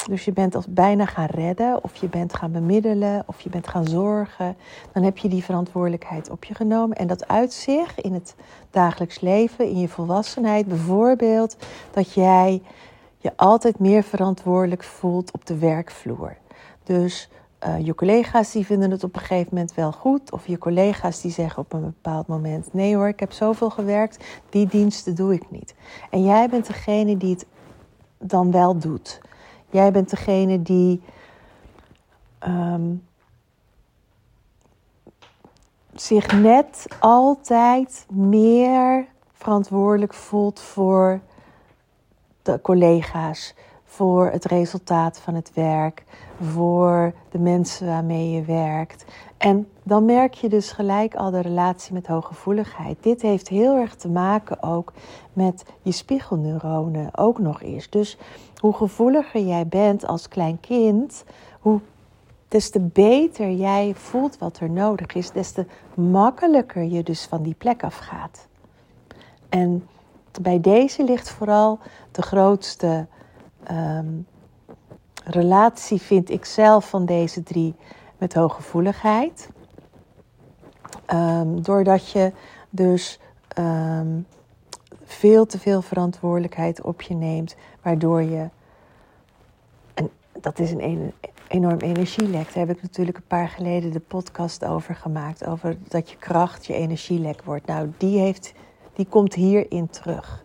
dus 0.08 0.24
je 0.24 0.32
bent 0.32 0.54
als 0.54 0.66
bijna 0.68 1.06
gaan 1.06 1.26
redden, 1.26 1.84
of 1.84 1.96
je 1.96 2.08
bent 2.08 2.34
gaan 2.34 2.52
bemiddelen, 2.52 3.22
of 3.26 3.40
je 3.40 3.50
bent 3.50 3.68
gaan 3.68 3.86
zorgen. 3.86 4.56
Dan 4.92 5.02
heb 5.02 5.18
je 5.18 5.28
die 5.28 5.44
verantwoordelijkheid 5.44 6.30
op 6.30 6.44
je 6.44 6.54
genomen. 6.54 6.96
En 6.96 7.06
dat 7.06 7.28
uitzicht 7.28 7.98
in 7.98 8.12
het 8.12 8.34
dagelijks 8.70 9.20
leven, 9.20 9.68
in 9.68 9.78
je 9.78 9.88
volwassenheid. 9.88 10.66
Bijvoorbeeld 10.66 11.56
dat 11.90 12.12
jij 12.12 12.62
je 13.22 13.32
altijd 13.36 13.78
meer 13.78 14.02
verantwoordelijk 14.02 14.82
voelt 14.82 15.32
op 15.32 15.46
de 15.46 15.58
werkvloer. 15.58 16.36
Dus 16.82 17.28
uh, 17.66 17.86
je 17.86 17.94
collega's 17.94 18.52
die 18.52 18.66
vinden 18.66 18.90
het 18.90 19.04
op 19.04 19.14
een 19.14 19.20
gegeven 19.20 19.48
moment 19.50 19.74
wel 19.74 19.92
goed. 19.92 20.32
Of 20.32 20.46
je 20.46 20.58
collega's 20.58 21.20
die 21.20 21.30
zeggen 21.30 21.62
op 21.62 21.72
een 21.72 21.80
bepaald 21.80 22.26
moment: 22.26 22.72
nee 22.72 22.96
hoor, 22.96 23.08
ik 23.08 23.20
heb 23.20 23.32
zoveel 23.32 23.70
gewerkt, 23.70 24.24
die 24.50 24.66
diensten 24.66 25.14
doe 25.14 25.34
ik 25.34 25.50
niet. 25.50 25.74
En 26.10 26.24
jij 26.24 26.48
bent 26.48 26.66
degene 26.66 27.16
die 27.16 27.34
het 27.34 27.46
dan 28.18 28.50
wel 28.50 28.78
doet. 28.78 29.20
Jij 29.70 29.92
bent 29.92 30.10
degene 30.10 30.62
die 30.62 31.02
um, 32.46 33.06
zich 35.94 36.40
net 36.40 36.86
altijd 37.00 38.06
meer 38.10 39.06
verantwoordelijk 39.32 40.14
voelt 40.14 40.60
voor 40.60 41.20
de 42.42 42.60
collega's, 42.62 43.54
voor 43.84 44.30
het 44.30 44.44
resultaat 44.44 45.18
van 45.18 45.34
het 45.34 45.50
werk, 45.54 46.04
voor 46.40 47.12
de 47.30 47.38
mensen 47.38 47.86
waarmee 47.86 48.30
je 48.30 48.42
werkt. 48.42 49.04
En 49.36 49.68
dan 49.82 50.04
merk 50.04 50.34
je 50.34 50.48
dus 50.48 50.72
gelijk 50.72 51.14
al 51.14 51.30
de 51.30 51.40
relatie 51.40 51.94
met 51.94 52.06
hooggevoeligheid. 52.06 53.02
Dit 53.02 53.22
heeft 53.22 53.48
heel 53.48 53.76
erg 53.76 53.94
te 53.94 54.08
maken 54.08 54.62
ook 54.62 54.92
met 55.32 55.64
je 55.82 55.92
spiegelneuronen 55.92 57.18
ook 57.18 57.38
nog 57.38 57.62
eens. 57.62 57.90
Dus 57.90 58.18
hoe 58.56 58.72
gevoeliger 58.74 59.40
jij 59.40 59.66
bent 59.66 60.06
als 60.06 60.28
klein 60.28 60.60
kind, 60.60 61.24
hoe 61.60 61.80
des 62.48 62.70
te 62.70 62.80
beter 62.80 63.50
jij 63.50 63.92
voelt 63.96 64.38
wat 64.38 64.58
er 64.58 64.70
nodig 64.70 65.14
is, 65.14 65.30
des 65.30 65.52
te 65.52 65.66
makkelijker 65.94 66.82
je 66.82 67.02
dus 67.02 67.24
van 67.24 67.42
die 67.42 67.54
plek 67.58 67.84
afgaat. 67.84 68.46
En 69.48 69.86
bij 70.40 70.60
deze 70.60 71.04
ligt 71.04 71.30
vooral 71.30 71.78
de 72.10 72.22
grootste 72.22 73.06
um, 73.70 74.26
relatie, 75.24 76.00
vind 76.00 76.30
ik 76.30 76.44
zelf, 76.44 76.88
van 76.88 77.06
deze 77.06 77.42
drie 77.42 77.74
met 78.18 78.34
hooggevoeligheid. 78.34 79.48
Um, 81.12 81.62
doordat 81.62 82.10
je 82.10 82.32
dus 82.70 83.18
um, 83.58 84.26
veel 85.04 85.46
te 85.46 85.58
veel 85.58 85.82
verantwoordelijkheid 85.82 86.82
op 86.82 87.02
je 87.02 87.14
neemt, 87.14 87.56
waardoor 87.82 88.22
je. 88.22 88.48
En 89.94 90.10
dat 90.40 90.58
is 90.58 90.70
een 90.70 91.12
enorm 91.48 91.78
energielek. 91.78 92.54
Daar 92.54 92.66
heb 92.66 92.76
ik 92.76 92.82
natuurlijk 92.82 93.16
een 93.16 93.26
paar 93.26 93.48
geleden 93.48 93.92
de 93.92 94.00
podcast 94.00 94.64
over 94.64 94.94
gemaakt. 94.94 95.46
Over 95.46 95.76
dat 95.88 96.10
je 96.10 96.16
kracht 96.16 96.66
je 96.66 96.74
energielek 96.74 97.42
wordt. 97.42 97.66
Nou, 97.66 97.92
die, 97.96 98.18
heeft, 98.18 98.52
die 98.92 99.06
komt 99.06 99.34
hierin 99.34 99.88
terug. 99.90 100.44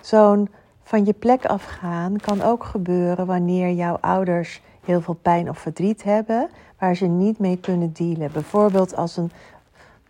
Zo'n 0.00 0.48
van 0.82 1.04
je 1.04 1.12
plek 1.12 1.44
afgaan 1.46 2.16
kan 2.16 2.42
ook 2.42 2.64
gebeuren 2.64 3.26
wanneer 3.26 3.70
jouw 3.72 3.98
ouders 4.00 4.62
heel 4.84 5.00
veel 5.00 5.18
pijn 5.22 5.48
of 5.48 5.58
verdriet 5.58 6.02
hebben, 6.02 6.48
waar 6.78 6.94
ze 6.94 7.06
niet 7.06 7.38
mee 7.38 7.56
kunnen 7.56 7.92
dealen. 7.92 8.32
Bijvoorbeeld 8.32 8.96
als 8.96 9.16
een 9.16 9.30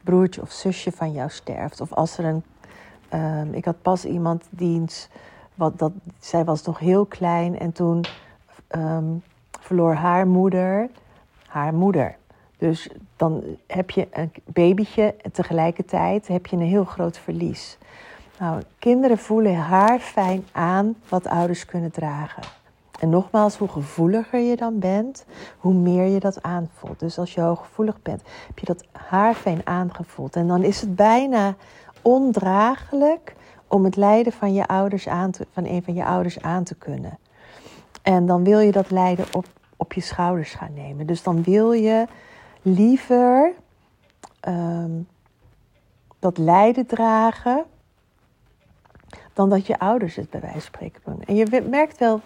broertje 0.05 0.41
of 0.41 0.51
zusje 0.51 0.93
van 0.93 1.13
jou 1.13 1.31
sterft, 1.31 1.81
of 1.81 1.93
als 1.93 2.19
er 2.19 2.25
een 2.25 2.43
Um, 3.15 3.55
ik 3.55 3.65
had 3.65 3.83
pas 3.83 4.05
iemand 4.05 4.45
diens, 4.51 5.09
wat 5.55 5.79
dat, 5.79 5.93
zij 6.19 6.45
was 6.45 6.63
nog 6.63 6.79
heel 6.79 7.07
klein 7.07 7.59
en 7.59 7.73
toen 7.73 8.05
um, 8.77 9.23
verloor 9.61 9.95
haar 9.95 10.27
moeder 10.27 10.91
haar 11.47 11.75
moeder. 11.75 12.17
Dus 12.59 12.91
dan 13.21 13.43
heb 13.67 13.91
je 13.91 14.09
een 14.11 14.33
babytje 14.45 15.15
en 15.23 15.33
tegelijkertijd 15.33 16.29
heb 16.29 16.47
je 16.47 16.57
een 16.57 16.63
heel 16.63 16.85
groot 16.85 17.19
verlies. 17.19 17.79
Nou, 18.39 18.63
kinderen 18.79 19.19
voelen 19.19 19.57
haar 19.57 19.99
fijn 19.99 20.47
aan 20.53 20.95
wat 21.09 21.27
ouders 21.27 21.65
kunnen 21.65 21.91
dragen. 21.91 22.43
En 23.01 23.09
nogmaals, 23.11 23.57
hoe 23.57 23.69
gevoeliger 23.69 24.41
je 24.41 24.57
dan 24.57 24.79
bent, 24.79 25.25
hoe 25.59 25.75
meer 25.75 26.05
je 26.05 26.21
dat 26.21 26.43
aanvoelt. 26.43 27.01
Dus 27.01 27.19
als 27.19 27.35
je 27.35 27.41
hooggevoelig 27.41 28.03
bent, 28.03 28.23
heb 28.47 28.59
je 28.59 28.67
dat 28.67 28.85
haar 28.93 29.35
fijn 29.35 29.61
aangevoeld. 29.65 30.37
En 30.37 30.47
dan 30.47 30.63
is 30.63 30.81
het 30.81 30.97
bijna 30.97 31.55
ondraaglijk 32.03 33.35
om 33.67 33.85
het 33.85 33.97
lijden 33.97 34.33
van, 34.33 34.55
je 34.55 34.67
ouders 34.67 35.09
aan 35.09 35.31
te, 35.31 35.47
van 35.53 35.65
een 35.65 35.83
van 35.83 35.95
je 35.95 36.05
ouders 36.05 36.43
aan 36.43 36.65
te 36.65 36.75
kunnen. 36.75 37.19
En 38.03 38.27
dan 38.27 38.45
wil 38.45 38.59
je 38.59 38.73
dat 38.73 38.91
lijden 38.91 39.27
op, 39.33 39.47
op 39.77 39.93
je 39.93 40.01
schouders 40.01 40.55
gaan 40.55 40.75
nemen. 40.75 41.07
Dus 41.07 41.23
dan 41.23 41.43
wil 41.43 41.73
je 41.73 42.07
liever 42.63 43.53
ehm, 44.41 44.91
dat 46.19 46.39
lijden 46.39 46.87
dragen 46.87 47.65
dan 49.33 49.49
dat 49.49 49.67
je 49.67 49.79
ouders 49.79 50.17
het 50.17 50.31
bij 50.31 50.41
wijze 50.41 50.55
van 50.55 50.67
spreken 50.67 51.01
doen. 51.05 51.23
En 51.23 51.35
je 51.35 51.67
merkt 51.71 51.99
wel 51.99 52.21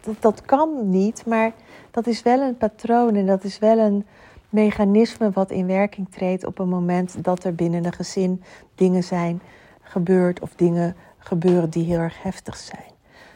dat 0.00 0.16
dat 0.20 0.42
kan 0.42 0.90
niet, 0.90 1.26
maar 1.26 1.52
dat 1.90 2.06
is 2.06 2.22
wel 2.22 2.40
een 2.40 2.56
patroon 2.56 3.14
en 3.14 3.26
dat 3.26 3.44
is 3.44 3.58
wel 3.58 3.78
een 3.78 4.06
mechanisme 4.48 5.30
wat 5.30 5.50
in 5.50 5.66
werking 5.66 6.10
treedt 6.10 6.46
op 6.46 6.58
een 6.58 6.68
moment 6.68 7.24
dat 7.24 7.44
er 7.44 7.54
binnen 7.54 7.84
een 7.84 7.92
gezin 7.92 8.42
dingen 8.74 9.04
zijn 9.04 9.40
gebeurd 9.82 10.40
of 10.40 10.54
dingen 10.54 10.96
gebeuren 11.18 11.70
die 11.70 11.84
heel 11.84 11.98
erg 11.98 12.22
heftig 12.22 12.56
zijn. 12.56 12.90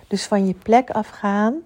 Dus 0.06 0.26
van 0.26 0.46
je 0.46 0.54
plek 0.54 0.90
afgaan 0.90 1.62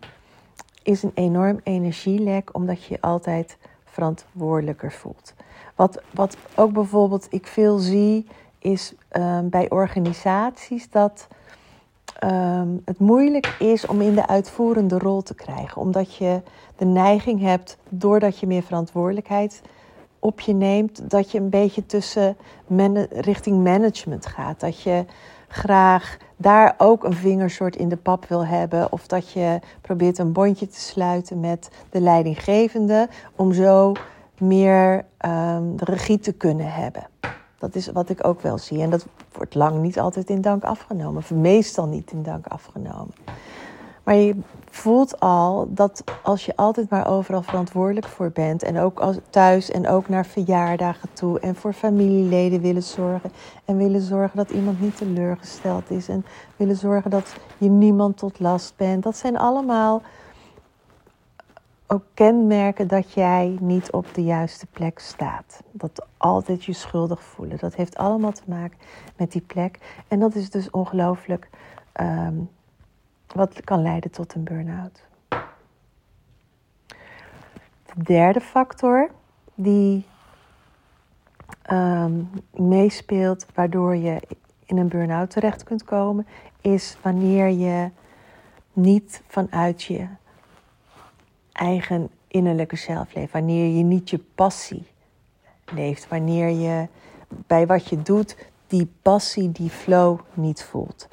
is 0.82 1.02
een 1.02 1.12
enorm 1.14 1.60
energielek 1.62 2.54
omdat 2.54 2.84
je 2.84 2.94
je 2.94 3.00
altijd 3.00 3.56
verantwoordelijker 3.94 4.92
voelt. 4.92 5.34
Wat, 5.74 6.02
wat 6.10 6.36
ook 6.54 6.72
bijvoorbeeld 6.72 7.26
ik 7.30 7.46
veel 7.46 7.78
zie 7.78 8.26
is 8.58 8.94
um, 9.12 9.48
bij 9.48 9.70
organisaties 9.70 10.90
dat 10.90 11.28
um, 12.24 12.82
het 12.84 12.98
moeilijk 12.98 13.56
is 13.58 13.86
om 13.86 14.00
in 14.00 14.14
de 14.14 14.26
uitvoerende 14.26 14.98
rol 14.98 15.22
te 15.22 15.34
krijgen. 15.34 15.80
Omdat 15.80 16.16
je 16.16 16.42
de 16.76 16.84
neiging 16.84 17.40
hebt, 17.40 17.76
doordat 17.88 18.38
je 18.38 18.46
meer 18.46 18.62
verantwoordelijkheid 18.62 19.62
op 20.18 20.40
je 20.40 20.52
neemt, 20.52 21.10
dat 21.10 21.30
je 21.30 21.38
een 21.38 21.50
beetje 21.50 21.86
tussen 21.86 22.36
richting 23.10 23.64
management 23.64 24.26
gaat. 24.26 24.60
Dat 24.60 24.80
je 24.82 25.04
graag 25.54 26.16
daar 26.36 26.74
ook 26.78 27.04
een 27.04 27.14
vingersoort 27.14 27.76
in 27.76 27.88
de 27.88 27.96
pap 27.96 28.26
wil 28.26 28.46
hebben. 28.46 28.92
Of 28.92 29.06
dat 29.06 29.30
je 29.30 29.58
probeert 29.80 30.18
een 30.18 30.32
bondje 30.32 30.68
te 30.68 30.80
sluiten 30.80 31.40
met 31.40 31.70
de 31.90 32.00
leidinggevende. 32.00 33.08
Om 33.36 33.52
zo 33.52 33.92
meer 34.38 35.04
um, 35.26 35.74
regie 35.76 36.18
te 36.18 36.32
kunnen 36.32 36.72
hebben. 36.72 37.06
Dat 37.58 37.74
is 37.74 37.86
wat 37.86 38.08
ik 38.08 38.26
ook 38.26 38.40
wel 38.40 38.58
zie. 38.58 38.82
En 38.82 38.90
dat 38.90 39.06
wordt 39.32 39.54
lang 39.54 39.80
niet 39.80 39.98
altijd 39.98 40.30
in 40.30 40.40
dank 40.40 40.64
afgenomen. 40.64 41.16
Of 41.16 41.30
meestal 41.30 41.86
niet 41.86 42.10
in 42.12 42.22
dank 42.22 42.46
afgenomen. 42.46 43.14
Maar 44.04 44.14
je 44.14 44.36
voelt 44.70 45.20
al 45.20 45.66
dat 45.70 46.04
als 46.22 46.46
je 46.46 46.56
altijd 46.56 46.90
maar 46.90 47.08
overal 47.08 47.42
verantwoordelijk 47.42 48.06
voor 48.06 48.30
bent. 48.30 48.62
En 48.62 48.78
ook 48.78 49.00
als, 49.00 49.16
thuis 49.30 49.70
en 49.70 49.88
ook 49.88 50.08
naar 50.08 50.26
verjaardagen 50.26 51.12
toe. 51.12 51.40
En 51.40 51.54
voor 51.54 51.72
familieleden 51.72 52.60
willen 52.60 52.82
zorgen. 52.82 53.32
En 53.64 53.76
willen 53.76 54.00
zorgen 54.00 54.36
dat 54.36 54.50
iemand 54.50 54.80
niet 54.80 54.96
teleurgesteld 54.96 55.90
is. 55.90 56.08
En 56.08 56.24
willen 56.56 56.76
zorgen 56.76 57.10
dat 57.10 57.36
je 57.58 57.68
niemand 57.68 58.16
tot 58.16 58.40
last 58.40 58.76
bent. 58.76 59.02
Dat 59.02 59.16
zijn 59.16 59.38
allemaal 59.38 60.02
ook 61.86 62.04
kenmerken 62.14 62.88
dat 62.88 63.12
jij 63.12 63.56
niet 63.60 63.92
op 63.92 64.14
de 64.14 64.24
juiste 64.24 64.66
plek 64.66 64.98
staat. 64.98 65.62
Dat 65.72 66.06
altijd 66.16 66.64
je 66.64 66.72
schuldig 66.72 67.22
voelen. 67.22 67.58
Dat 67.58 67.74
heeft 67.74 67.96
allemaal 67.96 68.32
te 68.32 68.42
maken 68.46 68.78
met 69.16 69.32
die 69.32 69.44
plek. 69.46 69.78
En 70.08 70.20
dat 70.20 70.34
is 70.34 70.50
dus 70.50 70.70
ongelooflijk 70.70 71.48
ehm, 71.92 72.34
wat 73.34 73.60
kan 73.64 73.82
leiden 73.82 74.10
tot 74.10 74.34
een 74.34 74.44
burn-out. 74.44 75.04
De 77.94 78.02
derde 78.02 78.40
factor 78.40 79.10
die 79.54 80.06
um, 81.70 82.30
meespeelt 82.50 83.46
waardoor 83.54 83.96
je 83.96 84.20
in 84.64 84.76
een 84.76 84.88
burn-out 84.88 85.30
terecht 85.30 85.64
kunt 85.64 85.84
komen, 85.84 86.26
is 86.60 86.96
wanneer 87.02 87.48
je 87.48 87.90
niet 88.72 89.22
vanuit 89.26 89.82
je 89.82 90.06
eigen 91.52 92.10
innerlijke 92.28 92.76
zelf 92.76 93.14
leeft. 93.14 93.32
Wanneer 93.32 93.76
je 93.76 93.82
niet 93.82 94.10
je 94.10 94.18
passie 94.34 94.86
leeft. 95.72 96.08
Wanneer 96.08 96.48
je 96.48 96.88
bij 97.28 97.66
wat 97.66 97.88
je 97.88 98.02
doet 98.02 98.36
die 98.66 98.92
passie, 99.02 99.52
die 99.52 99.70
flow 99.70 100.20
niet 100.32 100.62
voelt. 100.62 101.08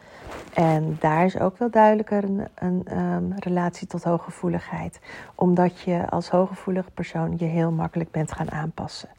En 0.53 0.97
daar 0.99 1.25
is 1.25 1.39
ook 1.39 1.57
wel 1.57 1.69
duidelijker 1.69 2.23
een, 2.23 2.47
een 2.55 2.97
um, 2.97 3.33
relatie 3.37 3.87
tot 3.87 4.03
hooggevoeligheid. 4.03 4.99
Omdat 5.35 5.79
je 5.79 6.09
als 6.09 6.29
hooggevoelig 6.29 6.93
persoon 6.93 7.33
je 7.37 7.45
heel 7.45 7.71
makkelijk 7.71 8.11
bent 8.11 8.31
gaan 8.31 8.51
aanpassen. 8.51 9.09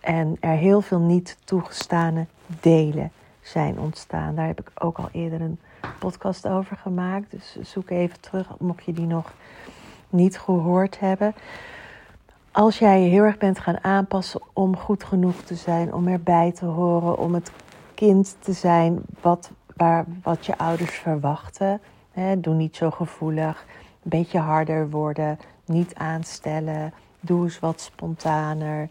En 0.00 0.36
er 0.40 0.56
heel 0.56 0.80
veel 0.80 1.00
niet 1.00 1.36
toegestane 1.44 2.26
delen 2.60 3.10
zijn 3.40 3.78
ontstaan. 3.78 4.34
Daar 4.34 4.46
heb 4.46 4.60
ik 4.60 4.70
ook 4.78 4.98
al 4.98 5.08
eerder 5.12 5.40
een 5.40 5.58
podcast 5.98 6.48
over 6.48 6.76
gemaakt. 6.76 7.30
Dus 7.30 7.56
zoek 7.60 7.90
even 7.90 8.20
terug, 8.20 8.58
mocht 8.58 8.84
je 8.84 8.92
die 8.92 9.06
nog 9.06 9.32
niet 10.10 10.38
gehoord 10.38 11.00
hebben. 11.00 11.34
Als 12.52 12.78
jij 12.78 13.02
je 13.02 13.08
heel 13.08 13.22
erg 13.22 13.38
bent 13.38 13.58
gaan 13.58 13.84
aanpassen 13.84 14.40
om 14.52 14.76
goed 14.76 15.04
genoeg 15.04 15.42
te 15.42 15.54
zijn, 15.54 15.94
om 15.94 16.08
erbij 16.08 16.52
te 16.52 16.64
horen, 16.64 17.18
om 17.18 17.34
het 17.34 17.50
kind 17.94 18.36
te 18.38 18.52
zijn 18.52 19.00
wat, 19.20 19.50
waar, 19.78 20.04
wat 20.22 20.46
je 20.46 20.58
ouders 20.58 20.94
verwachten. 20.94 21.80
Doe 22.38 22.54
niet 22.54 22.76
zo 22.76 22.90
gevoelig, 22.90 23.64
een 24.02 24.10
beetje 24.10 24.38
harder 24.38 24.90
worden, 24.90 25.38
niet 25.64 25.94
aanstellen, 25.94 26.92
doe 27.20 27.44
eens 27.44 27.58
wat 27.58 27.80
spontaner. 27.80 28.88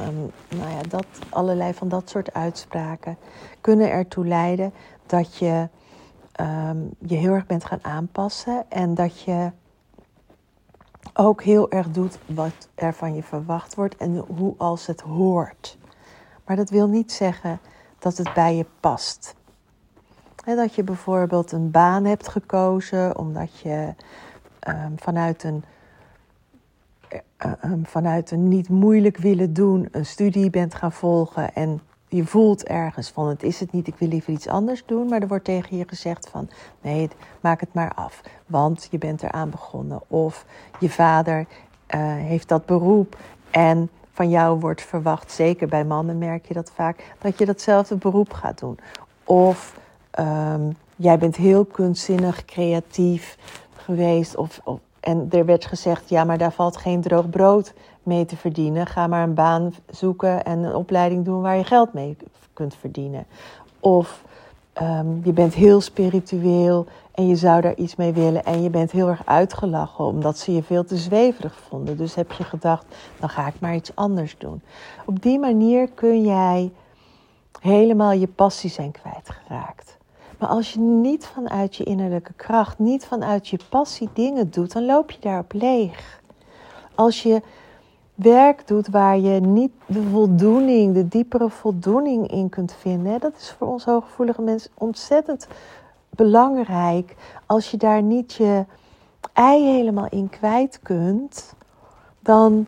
Um, 0.00 0.30
nou 0.58 0.70
ja, 0.70 0.80
dat, 0.88 1.06
allerlei 1.28 1.74
van 1.74 1.88
dat 1.88 2.10
soort 2.10 2.34
uitspraken 2.34 3.16
kunnen 3.60 3.90
ertoe 3.90 4.26
leiden 4.26 4.72
dat 5.06 5.36
je 5.36 5.68
um, 6.40 6.90
je 6.98 7.16
heel 7.16 7.32
erg 7.32 7.46
bent 7.46 7.64
gaan 7.64 7.84
aanpassen 7.84 8.64
en 8.68 8.94
dat 8.94 9.20
je 9.20 9.50
ook 11.14 11.42
heel 11.42 11.70
erg 11.70 11.90
doet 11.90 12.18
wat 12.26 12.68
er 12.74 12.94
van 12.94 13.14
je 13.14 13.22
verwacht 13.22 13.74
wordt 13.74 13.96
en 13.96 14.16
hoe 14.16 14.54
als 14.58 14.86
het 14.86 15.00
hoort. 15.00 15.78
Maar 16.44 16.56
dat 16.56 16.70
wil 16.70 16.88
niet 16.88 17.12
zeggen 17.12 17.60
dat 17.98 18.16
het 18.16 18.32
bij 18.34 18.56
je 18.56 18.66
past. 18.80 19.36
Dat 20.56 20.74
je 20.74 20.82
bijvoorbeeld 20.82 21.52
een 21.52 21.70
baan 21.70 22.04
hebt 22.04 22.28
gekozen 22.28 23.18
omdat 23.18 23.58
je 23.60 23.94
um, 24.68 24.94
vanuit 24.96 25.44
een 25.44 25.64
uh, 27.46 27.52
um, 27.64 27.86
vanuit 27.86 28.30
een 28.30 28.48
niet 28.48 28.68
moeilijk 28.68 29.16
willen 29.16 29.52
doen 29.52 29.88
een 29.90 30.06
studie 30.06 30.50
bent 30.50 30.74
gaan 30.74 30.92
volgen 30.92 31.54
en 31.54 31.80
je 32.08 32.24
voelt 32.24 32.64
ergens 32.64 33.10
van 33.10 33.28
het 33.28 33.42
is 33.42 33.60
het 33.60 33.72
niet, 33.72 33.86
ik 33.86 33.96
wil 33.98 34.08
liever 34.08 34.32
iets 34.32 34.48
anders 34.48 34.82
doen, 34.86 35.08
maar 35.08 35.20
er 35.20 35.28
wordt 35.28 35.44
tegen 35.44 35.76
je 35.76 35.88
gezegd 35.88 36.28
van 36.28 36.48
nee, 36.80 37.08
maak 37.40 37.60
het 37.60 37.74
maar 37.74 37.92
af, 37.94 38.20
want 38.46 38.88
je 38.90 38.98
bent 38.98 39.22
eraan 39.22 39.50
begonnen. 39.50 40.00
Of 40.06 40.44
je 40.78 40.90
vader 40.90 41.38
uh, 41.38 41.46
heeft 42.00 42.48
dat 42.48 42.66
beroep 42.66 43.16
en 43.50 43.90
van 44.12 44.30
jou 44.30 44.60
wordt 44.60 44.82
verwacht, 44.82 45.32
zeker 45.32 45.68
bij 45.68 45.84
mannen 45.84 46.18
merk 46.18 46.46
je 46.46 46.54
dat 46.54 46.70
vaak, 46.74 47.14
dat 47.18 47.38
je 47.38 47.46
datzelfde 47.46 47.96
beroep 47.96 48.32
gaat 48.32 48.58
doen. 48.58 48.78
Of 49.24 49.77
um, 50.18 50.76
jij 50.96 51.18
bent 51.18 51.36
heel 51.36 51.64
kunstzinnig, 51.64 52.44
creatief 52.44 53.38
geweest 53.76 54.36
of, 54.36 54.60
of 54.64 54.78
en 55.00 55.26
er 55.30 55.44
werd 55.44 55.64
gezegd, 55.64 56.08
ja, 56.08 56.24
maar 56.24 56.38
daar 56.38 56.52
valt 56.52 56.76
geen 56.76 57.00
droog 57.00 57.30
brood 57.30 57.72
mee 58.02 58.24
te 58.24 58.36
verdienen. 58.36 58.86
Ga 58.86 59.06
maar 59.06 59.22
een 59.22 59.34
baan 59.34 59.74
zoeken 59.90 60.44
en 60.44 60.58
een 60.58 60.74
opleiding 60.74 61.24
doen 61.24 61.40
waar 61.40 61.56
je 61.56 61.64
geld 61.64 61.92
mee 61.92 62.16
kunt 62.52 62.74
verdienen. 62.74 63.26
Of 63.80 64.24
um, 64.82 65.20
je 65.24 65.32
bent 65.32 65.54
heel 65.54 65.80
spiritueel 65.80 66.86
en 67.14 67.26
je 67.26 67.36
zou 67.36 67.60
daar 67.60 67.74
iets 67.74 67.96
mee 67.96 68.12
willen 68.12 68.44
en 68.44 68.62
je 68.62 68.70
bent 68.70 68.90
heel 68.90 69.08
erg 69.08 69.26
uitgelachen 69.26 70.04
omdat 70.04 70.38
ze 70.38 70.52
je 70.52 70.62
veel 70.62 70.84
te 70.84 70.96
zweverig 70.96 71.58
vonden. 71.68 71.96
Dus 71.96 72.14
heb 72.14 72.32
je 72.32 72.44
gedacht, 72.44 72.86
dan 73.20 73.28
ga 73.28 73.46
ik 73.46 73.60
maar 73.60 73.74
iets 73.74 73.94
anders 73.94 74.34
doen. 74.38 74.62
Op 75.06 75.22
die 75.22 75.38
manier 75.38 75.88
kun 75.94 76.22
jij 76.22 76.72
helemaal 77.60 78.12
je 78.12 78.28
passie 78.28 78.70
zijn 78.70 78.90
kwijtgeraakt. 78.90 79.97
Maar 80.38 80.48
als 80.48 80.72
je 80.72 80.78
niet 80.78 81.26
vanuit 81.26 81.76
je 81.76 81.84
innerlijke 81.84 82.32
kracht, 82.32 82.78
niet 82.78 83.04
vanuit 83.04 83.48
je 83.48 83.58
passie 83.68 84.08
dingen 84.12 84.50
doet, 84.50 84.72
dan 84.72 84.84
loop 84.84 85.10
je 85.10 85.20
daarop 85.20 85.52
leeg. 85.52 86.20
Als 86.94 87.22
je 87.22 87.42
werk 88.14 88.66
doet 88.66 88.88
waar 88.88 89.18
je 89.18 89.40
niet 89.40 89.72
de 89.86 90.02
voldoening, 90.02 90.94
de 90.94 91.08
diepere 91.08 91.50
voldoening 91.50 92.30
in 92.30 92.48
kunt 92.48 92.72
vinden, 92.72 93.20
dat 93.20 93.36
is 93.36 93.54
voor 93.58 93.66
ons 93.66 93.84
hooggevoelige 93.84 94.42
mensen 94.42 94.70
ontzettend 94.74 95.46
belangrijk. 96.10 97.16
Als 97.46 97.70
je 97.70 97.76
daar 97.76 98.02
niet 98.02 98.32
je 98.32 98.64
ei 99.32 99.64
helemaal 99.64 100.08
in 100.10 100.28
kwijt 100.28 100.80
kunt, 100.82 101.54
dan 102.20 102.66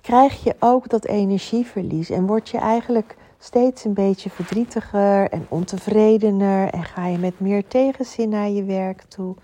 krijg 0.00 0.44
je 0.44 0.56
ook 0.58 0.88
dat 0.88 1.04
energieverlies 1.04 2.10
en 2.10 2.26
word 2.26 2.48
je 2.48 2.58
eigenlijk 2.58 3.16
steeds 3.44 3.84
een 3.84 3.94
beetje 3.94 4.30
verdrietiger 4.30 5.30
en 5.30 5.46
ontevredener 5.48 6.70
en 6.70 6.84
ga 6.84 7.06
je 7.06 7.18
met 7.18 7.40
meer 7.40 7.66
tegenzin 7.66 8.28
naar 8.28 8.48
je 8.48 8.64
werk 8.64 9.02
toe. 9.02 9.34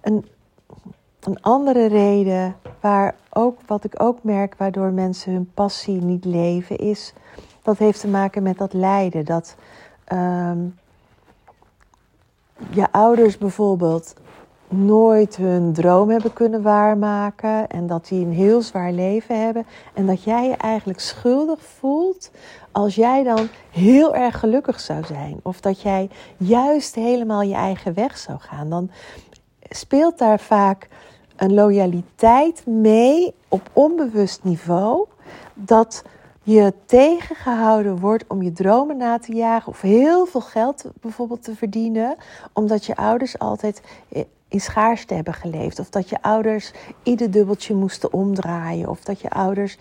Een, 0.00 0.26
een 1.20 1.42
andere 1.42 1.86
reden, 1.86 2.56
waar 2.80 3.14
ook, 3.30 3.58
wat 3.66 3.84
ik 3.84 4.02
ook 4.02 4.22
merk, 4.22 4.54
waardoor 4.56 4.92
mensen 4.92 5.32
hun 5.32 5.50
passie 5.54 6.02
niet 6.02 6.24
leven, 6.24 6.78
is 6.78 7.12
dat 7.62 7.78
heeft 7.78 8.00
te 8.00 8.08
maken 8.08 8.42
met 8.42 8.58
dat 8.58 8.72
lijden. 8.72 9.24
Dat 9.24 9.56
um, 10.12 10.78
je 12.70 12.92
ouders 12.92 13.38
bijvoorbeeld 13.38 14.14
nooit 14.68 15.36
hun 15.36 15.72
droom 15.72 16.10
hebben 16.10 16.32
kunnen 16.32 16.62
waarmaken 16.62 17.68
en 17.68 17.86
dat 17.86 18.08
die 18.08 18.24
een 18.24 18.32
heel 18.32 18.62
zwaar 18.62 18.92
leven 18.92 19.44
hebben 19.44 19.66
en 19.94 20.06
dat 20.06 20.22
jij 20.22 20.48
je 20.48 20.56
eigenlijk 20.56 21.00
schuldig 21.00 21.60
voelt 21.62 22.30
als 22.76 22.94
jij 22.94 23.22
dan 23.22 23.48
heel 23.70 24.14
erg 24.14 24.38
gelukkig 24.38 24.80
zou 24.80 25.04
zijn 25.04 25.40
of 25.42 25.60
dat 25.60 25.80
jij 25.80 26.10
juist 26.36 26.94
helemaal 26.94 27.42
je 27.42 27.54
eigen 27.54 27.94
weg 27.94 28.18
zou 28.18 28.38
gaan, 28.38 28.70
dan 28.70 28.90
speelt 29.68 30.18
daar 30.18 30.40
vaak 30.40 30.88
een 31.36 31.54
loyaliteit 31.54 32.66
mee 32.66 33.34
op 33.48 33.70
onbewust 33.72 34.44
niveau 34.44 35.06
dat 35.54 36.04
je 36.42 36.72
tegengehouden 36.86 37.98
wordt 37.98 38.24
om 38.28 38.42
je 38.42 38.52
dromen 38.52 38.96
na 38.96 39.18
te 39.18 39.32
jagen 39.32 39.68
of 39.68 39.80
heel 39.80 40.26
veel 40.26 40.40
geld 40.40 40.84
bijvoorbeeld 41.00 41.42
te 41.42 41.56
verdienen, 41.56 42.16
omdat 42.52 42.84
je 42.84 42.96
ouders 42.96 43.38
altijd 43.38 43.82
in 44.48 44.60
schaarste 44.60 45.14
hebben 45.14 45.34
geleefd. 45.34 45.78
Of 45.78 45.90
dat 45.90 46.08
je 46.08 46.22
ouders 46.22 46.72
ieder 47.02 47.30
dubbeltje 47.30 47.74
moesten 47.74 48.12
omdraaien. 48.12 48.88
Of 48.88 49.00
dat 49.04 49.20
je 49.20 49.30
ouders 49.30 49.78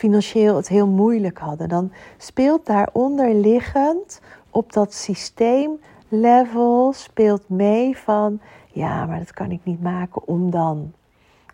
financieel 0.00 0.56
het 0.56 0.68
heel 0.68 0.86
moeilijk 0.86 1.38
hadden. 1.38 1.68
Dan 1.68 1.92
speelt 2.18 2.66
daaronder 2.66 3.34
liggend 3.34 4.20
op 4.50 4.72
dat 4.72 4.94
systeemlevel 4.94 6.92
speelt 6.92 7.48
mee 7.48 7.96
van 7.96 8.40
ja, 8.72 9.06
maar 9.06 9.18
dat 9.18 9.32
kan 9.32 9.50
ik 9.50 9.60
niet 9.62 9.82
maken 9.82 10.26
om 10.26 10.50
dan. 10.50 10.92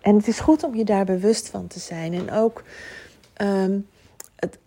En 0.01 0.17
het 0.17 0.29
is 0.29 0.41
goed 0.41 0.65
om 0.65 0.75
je 0.75 0.85
daar 0.85 1.05
bewust 1.05 1.49
van 1.49 1.67
te 1.67 1.79
zijn. 1.79 2.15
En 2.15 2.33
ook 2.33 2.63
um, 3.43 3.87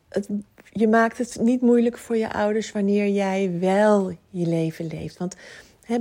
het, 0.10 0.30
je 0.72 0.88
maakt 0.88 1.18
het 1.18 1.38
niet 1.42 1.62
moeilijk 1.62 1.98
voor 1.98 2.18
je 2.18 2.34
ouders 2.34 2.72
wanneer 2.72 3.08
jij 3.08 3.58
wel 3.60 4.10
je 4.30 4.48
leven 4.48 4.88
leeft. 4.88 5.18
Want 5.18 5.36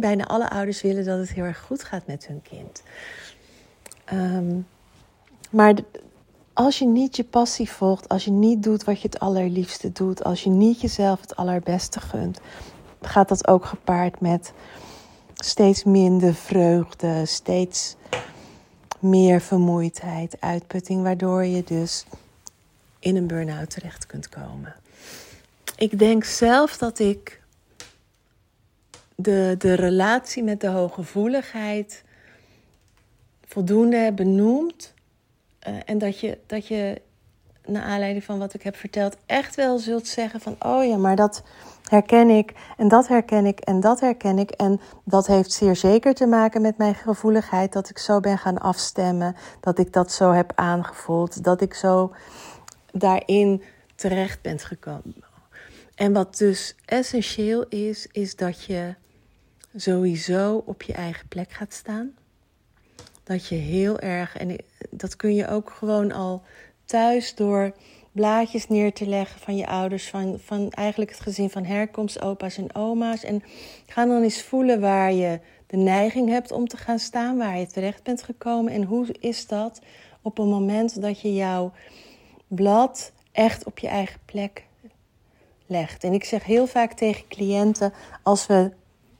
bijna 0.00 0.26
alle 0.26 0.50
ouders 0.50 0.82
willen 0.82 1.04
dat 1.04 1.18
het 1.18 1.32
heel 1.32 1.44
erg 1.44 1.60
goed 1.60 1.82
gaat 1.82 2.06
met 2.06 2.26
hun 2.26 2.42
kind. 2.42 2.82
Um, 4.12 4.66
maar 5.50 5.74
als 6.58 6.78
je 6.78 6.86
niet 6.86 7.16
je 7.16 7.24
passie 7.24 7.70
volgt, 7.70 8.08
als 8.08 8.24
je 8.24 8.30
niet 8.30 8.62
doet 8.62 8.84
wat 8.84 9.00
je 9.00 9.08
het 9.08 9.18
allerliefste 9.18 9.92
doet, 9.92 10.24
als 10.24 10.42
je 10.42 10.50
niet 10.50 10.80
jezelf 10.80 11.20
het 11.20 11.36
allerbeste 11.36 12.00
gunt, 12.00 12.40
gaat 13.02 13.28
dat 13.28 13.48
ook 13.48 13.64
gepaard 13.64 14.20
met 14.20 14.52
steeds 15.34 15.84
minder 15.84 16.34
vreugde, 16.34 17.26
steeds 17.26 17.96
meer 18.98 19.40
vermoeidheid, 19.40 20.36
uitputting, 20.40 21.02
waardoor 21.02 21.44
je 21.44 21.64
dus 21.64 22.04
in 22.98 23.16
een 23.16 23.26
burn-out 23.26 23.70
terecht 23.70 24.06
kunt 24.06 24.28
komen. 24.28 24.74
Ik 25.76 25.98
denk 25.98 26.24
zelf 26.24 26.76
dat 26.76 26.98
ik 26.98 27.42
de, 29.14 29.54
de 29.58 29.74
relatie 29.74 30.42
met 30.42 30.60
de 30.60 30.68
hooggevoeligheid 30.68 32.04
voldoende 33.46 34.12
benoemd. 34.14 34.96
Uh, 35.68 35.74
en 35.84 35.98
dat 35.98 36.20
je, 36.20 36.38
dat 36.46 36.66
je, 36.66 37.00
naar 37.66 37.82
aanleiding 37.82 38.24
van 38.24 38.38
wat 38.38 38.54
ik 38.54 38.62
heb 38.62 38.76
verteld, 38.76 39.16
echt 39.26 39.54
wel 39.54 39.78
zult 39.78 40.06
zeggen 40.06 40.40
van, 40.40 40.56
oh 40.58 40.84
ja, 40.84 40.96
maar 40.96 41.16
dat 41.16 41.42
herken 41.88 42.30
ik 42.30 42.52
en 42.76 42.88
dat 42.88 43.08
herken 43.08 43.46
ik 43.46 43.60
en 43.60 43.80
dat 43.80 44.00
herken 44.00 44.38
ik. 44.38 44.50
En 44.50 44.80
dat 45.04 45.26
heeft 45.26 45.52
zeer 45.52 45.76
zeker 45.76 46.14
te 46.14 46.26
maken 46.26 46.62
met 46.62 46.78
mijn 46.78 46.94
gevoeligheid, 46.94 47.72
dat 47.72 47.88
ik 47.90 47.98
zo 47.98 48.20
ben 48.20 48.38
gaan 48.38 48.58
afstemmen, 48.58 49.36
dat 49.60 49.78
ik 49.78 49.92
dat 49.92 50.12
zo 50.12 50.32
heb 50.32 50.52
aangevoeld, 50.54 51.44
dat 51.44 51.60
ik 51.60 51.74
zo 51.74 52.14
daarin 52.92 53.62
terecht 53.94 54.42
ben 54.42 54.58
gekomen. 54.58 55.24
En 55.94 56.12
wat 56.12 56.36
dus 56.36 56.74
essentieel 56.84 57.68
is, 57.68 58.06
is 58.12 58.36
dat 58.36 58.64
je 58.64 58.94
sowieso 59.76 60.62
op 60.66 60.82
je 60.82 60.92
eigen 60.92 61.28
plek 61.28 61.52
gaat 61.52 61.72
staan. 61.72 62.12
Dat 63.28 63.46
je 63.46 63.54
heel 63.54 63.98
erg, 63.98 64.36
en 64.36 64.56
dat 64.90 65.16
kun 65.16 65.34
je 65.34 65.48
ook 65.48 65.70
gewoon 65.70 66.12
al 66.12 66.42
thuis 66.84 67.34
door 67.34 67.72
blaadjes 68.12 68.68
neer 68.68 68.92
te 68.92 69.06
leggen 69.06 69.40
van 69.40 69.56
je 69.56 69.66
ouders, 69.66 70.08
van, 70.08 70.38
van 70.44 70.70
eigenlijk 70.70 71.10
het 71.10 71.20
gezin 71.20 71.50
van 71.50 71.64
herkomst, 71.64 72.22
opa's 72.22 72.56
en 72.56 72.74
oma's. 72.74 73.24
En 73.24 73.42
ga 73.86 74.06
dan 74.06 74.22
eens 74.22 74.42
voelen 74.42 74.80
waar 74.80 75.12
je 75.12 75.40
de 75.66 75.76
neiging 75.76 76.28
hebt 76.28 76.52
om 76.52 76.66
te 76.66 76.76
gaan 76.76 76.98
staan, 76.98 77.36
waar 77.36 77.58
je 77.58 77.66
terecht 77.66 78.02
bent 78.02 78.22
gekomen. 78.22 78.72
En 78.72 78.82
hoe 78.82 79.06
is 79.20 79.46
dat 79.46 79.80
op 80.22 80.38
een 80.38 80.48
moment 80.48 81.00
dat 81.02 81.20
je 81.20 81.34
jouw 81.34 81.72
blad 82.46 83.12
echt 83.32 83.64
op 83.64 83.78
je 83.78 83.88
eigen 83.88 84.20
plek 84.24 84.64
legt. 85.66 86.04
En 86.04 86.12
ik 86.12 86.24
zeg 86.24 86.44
heel 86.44 86.66
vaak 86.66 86.92
tegen 86.92 87.28
cliënten, 87.28 87.92
als 88.22 88.46
we 88.46 88.70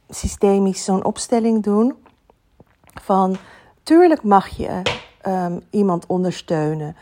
systemisch 0.09 0.85
zo'n 0.85 1.05
opstelling 1.05 1.62
doen 1.62 1.94
van 3.03 3.37
Tuurlijk 3.88 4.22
mag 4.22 4.48
je 4.48 4.83
um, 5.27 5.61
iemand 5.70 6.07
ondersteunen. 6.07 6.96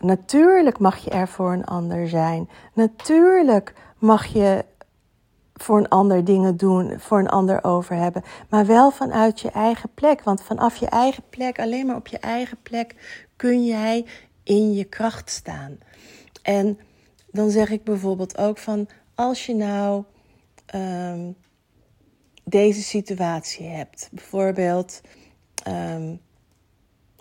Natuurlijk 0.00 0.78
mag 0.78 0.96
je 0.96 1.10
er 1.10 1.28
voor 1.28 1.52
een 1.52 1.64
ander 1.64 2.08
zijn. 2.08 2.48
Natuurlijk 2.74 3.74
mag 3.98 4.26
je 4.26 4.64
voor 5.54 5.78
een 5.78 5.88
ander 5.88 6.24
dingen 6.24 6.56
doen, 6.56 7.00
voor 7.00 7.18
een 7.18 7.28
ander 7.28 7.64
over 7.64 7.96
hebben. 7.96 8.22
Maar 8.48 8.66
wel 8.66 8.90
vanuit 8.90 9.40
je 9.40 9.50
eigen 9.50 9.90
plek. 9.94 10.22
Want 10.22 10.42
vanaf 10.42 10.76
je 10.76 10.86
eigen 10.86 11.22
plek, 11.30 11.58
alleen 11.58 11.86
maar 11.86 11.96
op 11.96 12.06
je 12.06 12.18
eigen 12.18 12.58
plek, 12.62 12.94
kun 13.36 13.64
jij 13.64 14.06
in 14.42 14.72
je 14.72 14.84
kracht 14.84 15.30
staan. 15.30 15.78
En 16.42 16.78
dan 17.30 17.50
zeg 17.50 17.70
ik 17.70 17.84
bijvoorbeeld 17.84 18.38
ook 18.38 18.58
van 18.58 18.88
als 19.14 19.46
je 19.46 19.54
nou 19.54 20.04
um, 20.74 21.36
deze 22.44 22.82
situatie 22.82 23.66
hebt, 23.66 24.08
bijvoorbeeld 24.12 25.00
um, 25.68 26.20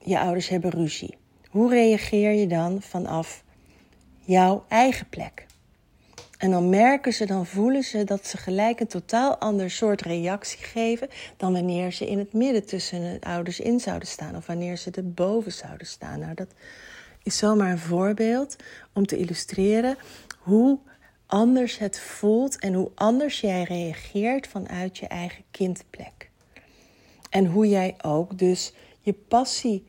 je 0.04 0.20
ouders 0.20 0.50
hebben 0.50 0.70
ruzie. 0.70 1.18
Hoe 1.50 1.70
reageer 1.70 2.32
je 2.32 2.48
dan 2.48 2.82
vanaf 2.82 3.44
jouw 4.20 4.66
eigen 4.68 5.10
plek? 5.10 5.46
En 6.38 6.52
dan 6.52 6.70
merken 6.70 7.14
ze, 7.14 7.26
dan 7.26 7.46
voelen 7.46 7.84
ze 7.84 8.04
dat 8.04 8.28
ze 8.28 8.38
gelijk 8.38 8.80
een 8.80 8.88
totaal 8.88 9.38
ander 9.38 9.72
soort 9.72 10.02
reactie 10.02 10.60
geven 10.60 11.08
dan 11.38 11.54
wanneer 11.54 11.92
ze 11.92 12.10
in 12.10 12.18
het 12.18 12.34
midden 12.34 12.66
tussen 12.66 13.02
de 13.02 13.28
ouders 13.28 13.60
in 13.60 13.80
zouden 13.80 14.08
staan 14.08 14.36
of 14.36 14.46
wanneer 14.46 14.78
ze 14.78 14.92
erboven 14.92 15.52
zouden 15.52 15.88
staan. 15.88 16.20
Nou, 16.20 16.34
dat 16.34 16.54
is 17.24 17.38
zomaar 17.38 17.72
een 17.72 17.78
voorbeeld 17.78 18.56
om 18.94 19.06
te 19.06 19.18
illustreren 19.18 19.98
hoe 20.40 20.80
anders 21.26 21.78
het 21.78 22.00
voelt 22.00 22.60
en 22.60 22.74
hoe 22.74 22.92
anders 22.96 23.42
jij 23.42 23.64
reageert 23.64 24.48
vanuit 24.48 24.98
je 24.98 25.08
eigen 25.08 25.44
kindplek. 25.52 26.31
En 27.32 27.46
hoe 27.46 27.68
jij 27.68 27.96
ook 28.02 28.38
dus 28.38 28.74
je 29.00 29.14
passie 29.14 29.86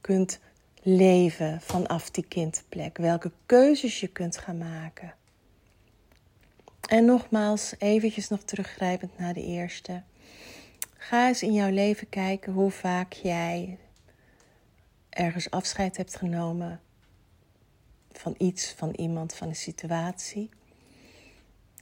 kunt 0.00 0.38
leven 0.82 1.60
vanaf 1.60 2.10
die 2.10 2.24
kindplek. 2.28 2.96
Welke 2.96 3.32
keuzes 3.46 4.00
je 4.00 4.08
kunt 4.08 4.38
gaan 4.38 4.58
maken. 4.58 5.14
En 6.88 7.04
nogmaals, 7.04 7.74
eventjes 7.78 8.28
nog 8.28 8.42
teruggrijpend 8.42 9.18
naar 9.18 9.34
de 9.34 9.44
eerste. 9.44 10.02
Ga 10.96 11.28
eens 11.28 11.42
in 11.42 11.52
jouw 11.52 11.70
leven 11.70 12.08
kijken 12.08 12.52
hoe 12.52 12.70
vaak 12.70 13.12
jij 13.12 13.78
ergens 15.10 15.50
afscheid 15.50 15.96
hebt 15.96 16.16
genomen 16.16 16.80
van 18.12 18.34
iets, 18.38 18.72
van 18.76 18.90
iemand, 18.94 19.34
van 19.34 19.48
een 19.48 19.56
situatie. 19.56 20.50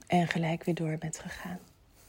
En 0.07 0.27
gelijk 0.27 0.63
weer 0.63 0.75
door 0.75 0.97
bent 0.97 1.19
gegaan. 1.19 1.59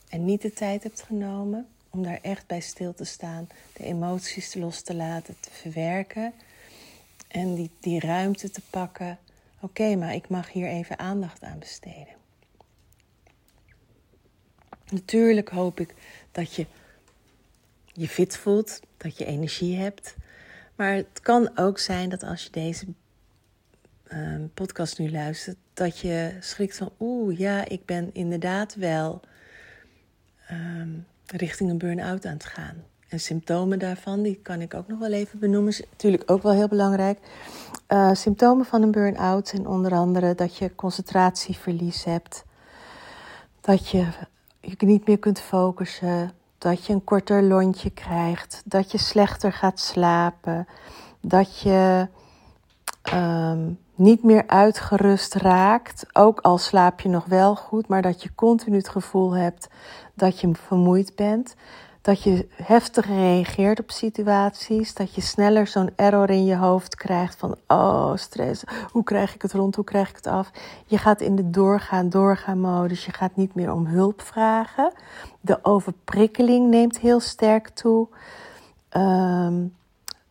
En 0.09 0.25
niet 0.25 0.43
de 0.43 0.53
tijd 0.53 0.83
hebt 0.83 1.03
genomen 1.03 1.69
om 1.99 2.05
daar 2.05 2.19
echt 2.23 2.47
bij 2.47 2.61
stil 2.61 2.95
te 2.95 3.05
staan, 3.05 3.49
de 3.73 3.85
emoties 3.85 4.55
los 4.55 4.83
te 4.83 4.95
laten, 4.95 5.37
te 5.41 5.51
verwerken 5.51 6.33
en 7.29 7.55
die, 7.55 7.71
die 7.81 8.01
ruimte 8.01 8.51
te 8.51 8.61
pakken. 8.71 9.19
Oké, 9.61 9.97
maar 9.97 10.15
ik 10.15 10.29
mag 10.29 10.53
hier 10.53 10.69
even 10.69 10.99
aandacht 10.99 11.43
aan 11.43 11.59
besteden. 11.59 12.15
Natuurlijk 14.91 15.49
hoop 15.49 15.81
ik 15.81 15.95
dat 16.33 16.55
je 16.55 16.67
je 17.93 18.09
fit 18.09 18.37
voelt, 18.37 18.81
dat 18.97 19.19
je 19.19 19.25
energie 19.25 19.77
hebt. 19.77 20.15
Maar 20.75 20.95
het 20.95 21.21
kan 21.23 21.59
ook 21.59 21.79
zijn 21.79 22.09
dat 22.09 22.23
als 22.23 22.45
je 22.45 22.51
deze 22.51 22.87
uh, 24.09 24.45
podcast 24.55 24.99
nu 24.99 25.11
luistert, 25.11 25.57
dat 25.75 25.99
je 25.99 26.37
schrikt 26.41 26.77
van 26.77 26.93
oeh, 27.01 27.39
ja, 27.39 27.65
ik 27.65 27.85
ben 27.85 28.11
inderdaad 28.13 28.75
wel 28.75 29.21
um, 30.51 31.07
richting 31.37 31.71
een 31.71 31.79
burn-out 31.79 32.27
aan 32.27 32.33
het 32.33 32.45
gaan. 32.45 32.85
En 33.09 33.21
symptomen 33.21 33.79
daarvan, 33.79 34.23
die 34.23 34.41
kan 34.43 34.61
ik 34.61 34.75
ook 34.75 34.89
nog 34.89 34.99
wel 34.99 35.13
even 35.13 35.39
benoemen, 35.39 35.69
is 35.69 35.83
natuurlijk 35.91 36.31
ook 36.31 36.43
wel 36.43 36.53
heel 36.53 36.69
belangrijk. 36.69 37.19
Uh, 37.89 38.11
symptomen 38.13 38.67
van 38.67 38.83
een 38.83 38.91
burn-out 38.91 39.49
zijn 39.49 39.67
onder 39.67 39.93
andere 39.93 40.35
dat 40.35 40.57
je 40.57 40.75
concentratieverlies 40.75 42.05
hebt, 42.05 42.45
dat 43.61 43.89
je 43.89 44.07
je 44.61 44.87
niet 44.87 45.07
meer 45.07 45.19
kunt 45.19 45.41
focussen, 45.41 46.33
dat 46.59 46.87
je 46.87 46.93
een 46.93 47.05
korter 47.05 47.43
lontje 47.43 47.91
krijgt, 47.91 48.63
dat 48.65 48.93
je 48.93 48.99
slechter 48.99 49.53
gaat 49.53 49.81
slapen, 49.81 50.67
dat 51.21 51.61
je 51.61 52.09
um, 53.15 53.79
niet 53.95 54.23
meer 54.23 54.45
uitgerust 54.47 55.35
raakt, 55.35 56.07
ook 56.13 56.41
al 56.41 56.59
slaap 56.59 57.01
je 57.01 57.09
nog 57.09 57.25
wel 57.25 57.55
goed, 57.57 57.89
maar 57.89 58.03
dat 58.03 58.23
je 58.23 58.35
continu 58.35 58.77
het 58.77 58.89
gevoel 58.89 59.33
hebt 59.33 59.69
dat 60.15 60.41
je 60.41 60.51
vermoeid 60.53 61.13
bent, 61.17 61.55
dat 62.01 62.23
je 62.23 62.49
heftiger 62.51 63.15
reageert 63.15 63.81
op 63.81 63.91
situaties, 63.91 64.95
dat 64.95 65.15
je 65.15 65.21
sneller 65.21 65.67
zo'n 65.67 65.91
error 65.97 66.31
in 66.31 66.45
je 66.45 66.57
hoofd 66.57 66.95
krijgt 66.95 67.37
van 67.39 67.57
oh 67.67 68.17
stress, 68.17 68.65
hoe 68.93 69.05
krijg 69.05 69.35
ik 69.35 69.43
het 69.43 69.53
rond, 69.53 69.75
hoe 69.75 69.85
krijg 69.85 70.09
ik 70.09 70.17
het 70.17 70.27
af. 70.27 70.51
Je 70.87 70.99
gaat 70.99 71.21
in 71.21 71.37
de 71.37 71.51
doorgaan, 71.51 72.09
doorgaan 72.09 72.61
modus, 72.61 73.05
je 73.05 73.13
gaat 73.13 73.37
niet 73.37 73.55
meer 73.55 73.73
om 73.73 73.87
hulp 73.87 74.23
vragen. 74.23 74.93
De 75.41 75.59
overprikkeling 75.63 76.69
neemt 76.69 76.99
heel 76.99 77.21
sterk 77.21 77.69
toe. 77.69 78.09
Um, 78.97 79.77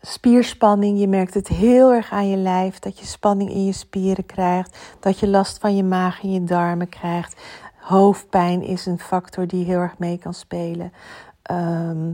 spierspanning. 0.01 0.99
Je 0.99 1.07
merkt 1.07 1.33
het 1.33 1.47
heel 1.47 1.93
erg 1.93 2.11
aan 2.11 2.29
je 2.29 2.37
lijf, 2.37 2.79
dat 2.79 2.99
je 2.99 3.05
spanning 3.05 3.49
in 3.49 3.65
je 3.65 3.71
spieren 3.71 4.25
krijgt, 4.25 4.77
dat 4.99 5.19
je 5.19 5.27
last 5.27 5.57
van 5.57 5.75
je 5.75 5.83
maag 5.83 6.23
en 6.23 6.31
je 6.31 6.43
darmen 6.43 6.89
krijgt. 6.89 7.41
Hoofdpijn 7.79 8.61
is 8.61 8.85
een 8.85 8.99
factor 8.99 9.47
die 9.47 9.65
heel 9.65 9.79
erg 9.79 9.97
mee 9.97 10.17
kan 10.17 10.33
spelen. 10.33 10.93
Ehm, 11.41 12.11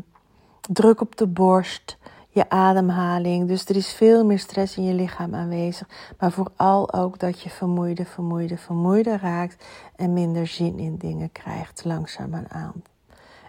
druk 0.70 1.02
op 1.02 1.16
de 1.16 1.28
borst, 1.28 1.98
je 2.30 2.50
ademhaling. 2.50 3.48
Dus 3.48 3.66
er 3.66 3.76
is 3.76 3.94
veel 3.94 4.26
meer 4.26 4.40
stress 4.40 4.78
in 4.78 4.84
je 4.84 4.94
lichaam 4.94 5.36
aanwezig. 5.36 5.88
Maar 6.20 6.32
vooral 6.32 6.94
ook 6.94 7.20
dat 7.20 7.40
je 7.42 7.50
vermoeide, 7.50 8.06
vermoeide, 8.06 8.58
vermoeide 8.58 9.18
raakt 9.18 9.66
en 9.96 10.14
minder 10.14 10.48
zin 10.48 10.80
in 10.80 10.98
dingen 10.98 11.32
krijgt, 11.32 11.86
langzaam 11.86 12.46
aan. 12.48 12.84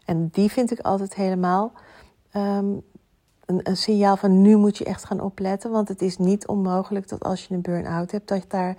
En 0.04 0.28
die 0.32 0.50
vind 0.50 0.70
ik 0.70 0.78
altijd 0.78 1.14
helemaal 1.14 1.72
ehm, 2.30 2.66
een, 3.46 3.76
signaal 3.76 4.16
van 4.16 4.42
nu 4.42 4.56
moet 4.56 4.78
je 4.78 4.84
echt 4.84 5.04
gaan 5.04 5.20
opletten. 5.20 5.70
Want 5.70 5.88
het 5.88 6.02
is 6.02 6.18
niet 6.18 6.46
onmogelijk 6.46 7.08
dat 7.08 7.24
als 7.24 7.46
je 7.46 7.54
een 7.54 7.62
burn-out 7.62 8.10
hebt, 8.10 8.28
dat 8.28 8.44
daar. 8.48 8.76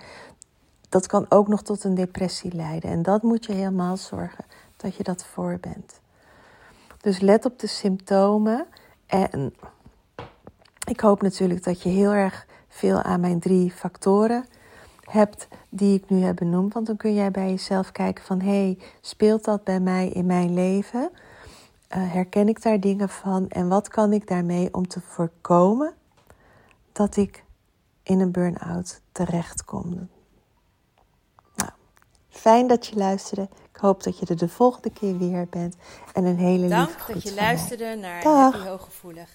Dat 0.90 1.08
kan 1.08 1.26
ook 1.30 1.48
nog 1.48 1.64
tot 1.64 1.84
een 1.84 1.96
depressie 1.96 2.56
leiden. 2.56 2.90
En 2.90 3.02
dat 3.02 3.24
moet 3.24 3.46
je 3.46 3.54
helemaal 3.54 3.98
zorgen 3.98 4.46
dat 4.78 4.96
je 4.96 5.04
dat 5.04 5.26
voor 5.26 5.58
bent. 5.62 6.00
Dus 7.02 7.20
let 7.20 7.46
op 7.46 7.60
de 7.60 7.68
symptomen. 7.68 8.66
En 9.06 9.54
ik 10.88 11.00
hoop 11.00 11.22
natuurlijk 11.22 11.64
dat 11.64 11.82
je 11.82 11.90
heel 11.90 12.12
erg 12.12 12.46
veel 12.68 13.02
aan 13.02 13.20
mijn 13.20 13.40
drie 13.40 13.72
factoren 13.72 14.46
hebt 15.02 15.48
die 15.70 15.96
ik 15.96 16.10
nu 16.10 16.22
heb 16.22 16.36
benoemd. 16.36 16.74
Want 16.74 16.88
dan 16.88 16.98
kun 16.98 17.14
jij 17.14 17.32
bij 17.32 17.50
jezelf 17.50 17.92
kijken 17.92 18.24
van 18.24 18.42
hé, 18.42 18.48
hey, 18.48 18.78
speelt 19.02 19.44
dat 19.44 19.64
bij 19.64 19.80
mij 19.80 20.10
in 20.10 20.26
mijn 20.26 20.54
leven? 20.54 21.10
Uh, 21.90 22.12
herken 22.14 22.48
ik 22.48 22.62
daar 22.62 22.80
dingen 22.80 23.10
van 23.10 23.50
en 23.50 23.68
wat 23.68 23.88
kan 23.88 24.14
ik 24.14 24.28
daarmee 24.28 24.74
om 24.74 24.88
te 24.88 25.02
voorkomen 25.02 25.94
dat 26.92 27.16
ik 27.16 27.44
in 28.04 28.20
een 28.20 28.32
burn-out 28.32 29.02
terechtkom? 29.12 30.10
Nou, 31.56 31.72
fijn 32.30 32.68
dat 32.68 32.86
je 32.86 32.96
luisterde. 32.96 33.50
Ik 33.74 33.78
hoop 33.82 34.04
dat 34.04 34.20
je 34.20 34.26
er 34.26 34.38
de 34.38 34.50
volgende 34.50 34.90
keer 34.90 35.18
weer 35.18 35.48
bent. 35.50 35.76
En 36.14 36.26
een 36.26 36.38
hele 36.38 36.68
Dank 36.68 36.88
lieve 36.88 37.14
dat 37.14 37.24
je 37.24 37.34
luisterde 37.34 37.96
naar 37.96 38.24
Dag. 38.24 38.54
Happy 38.54 38.68
Hooggevoelig. 38.68 39.30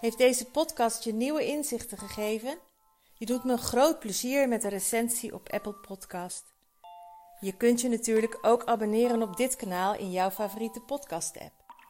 Heeft 0.00 0.18
deze 0.18 0.44
podcast 0.44 1.04
je 1.04 1.12
nieuwe 1.12 1.46
inzichten 1.46 1.98
gegeven? 1.98 2.58
Je 3.12 3.26
doet 3.26 3.44
me 3.44 3.52
een 3.52 3.58
groot 3.58 3.98
plezier 3.98 4.48
met 4.48 4.64
een 4.64 4.70
recensie 4.70 5.34
op 5.34 5.48
Apple 5.48 5.72
Podcast. 5.72 6.44
Je 7.40 7.52
kunt 7.52 7.80
je 7.80 7.88
natuurlijk 7.88 8.38
ook 8.42 8.64
abonneren 8.64 9.22
op 9.22 9.36
dit 9.36 9.56
kanaal 9.56 9.94
in 9.94 10.10
jouw 10.10 10.30
favoriete 10.30 10.80
podcast-app. 10.80 11.59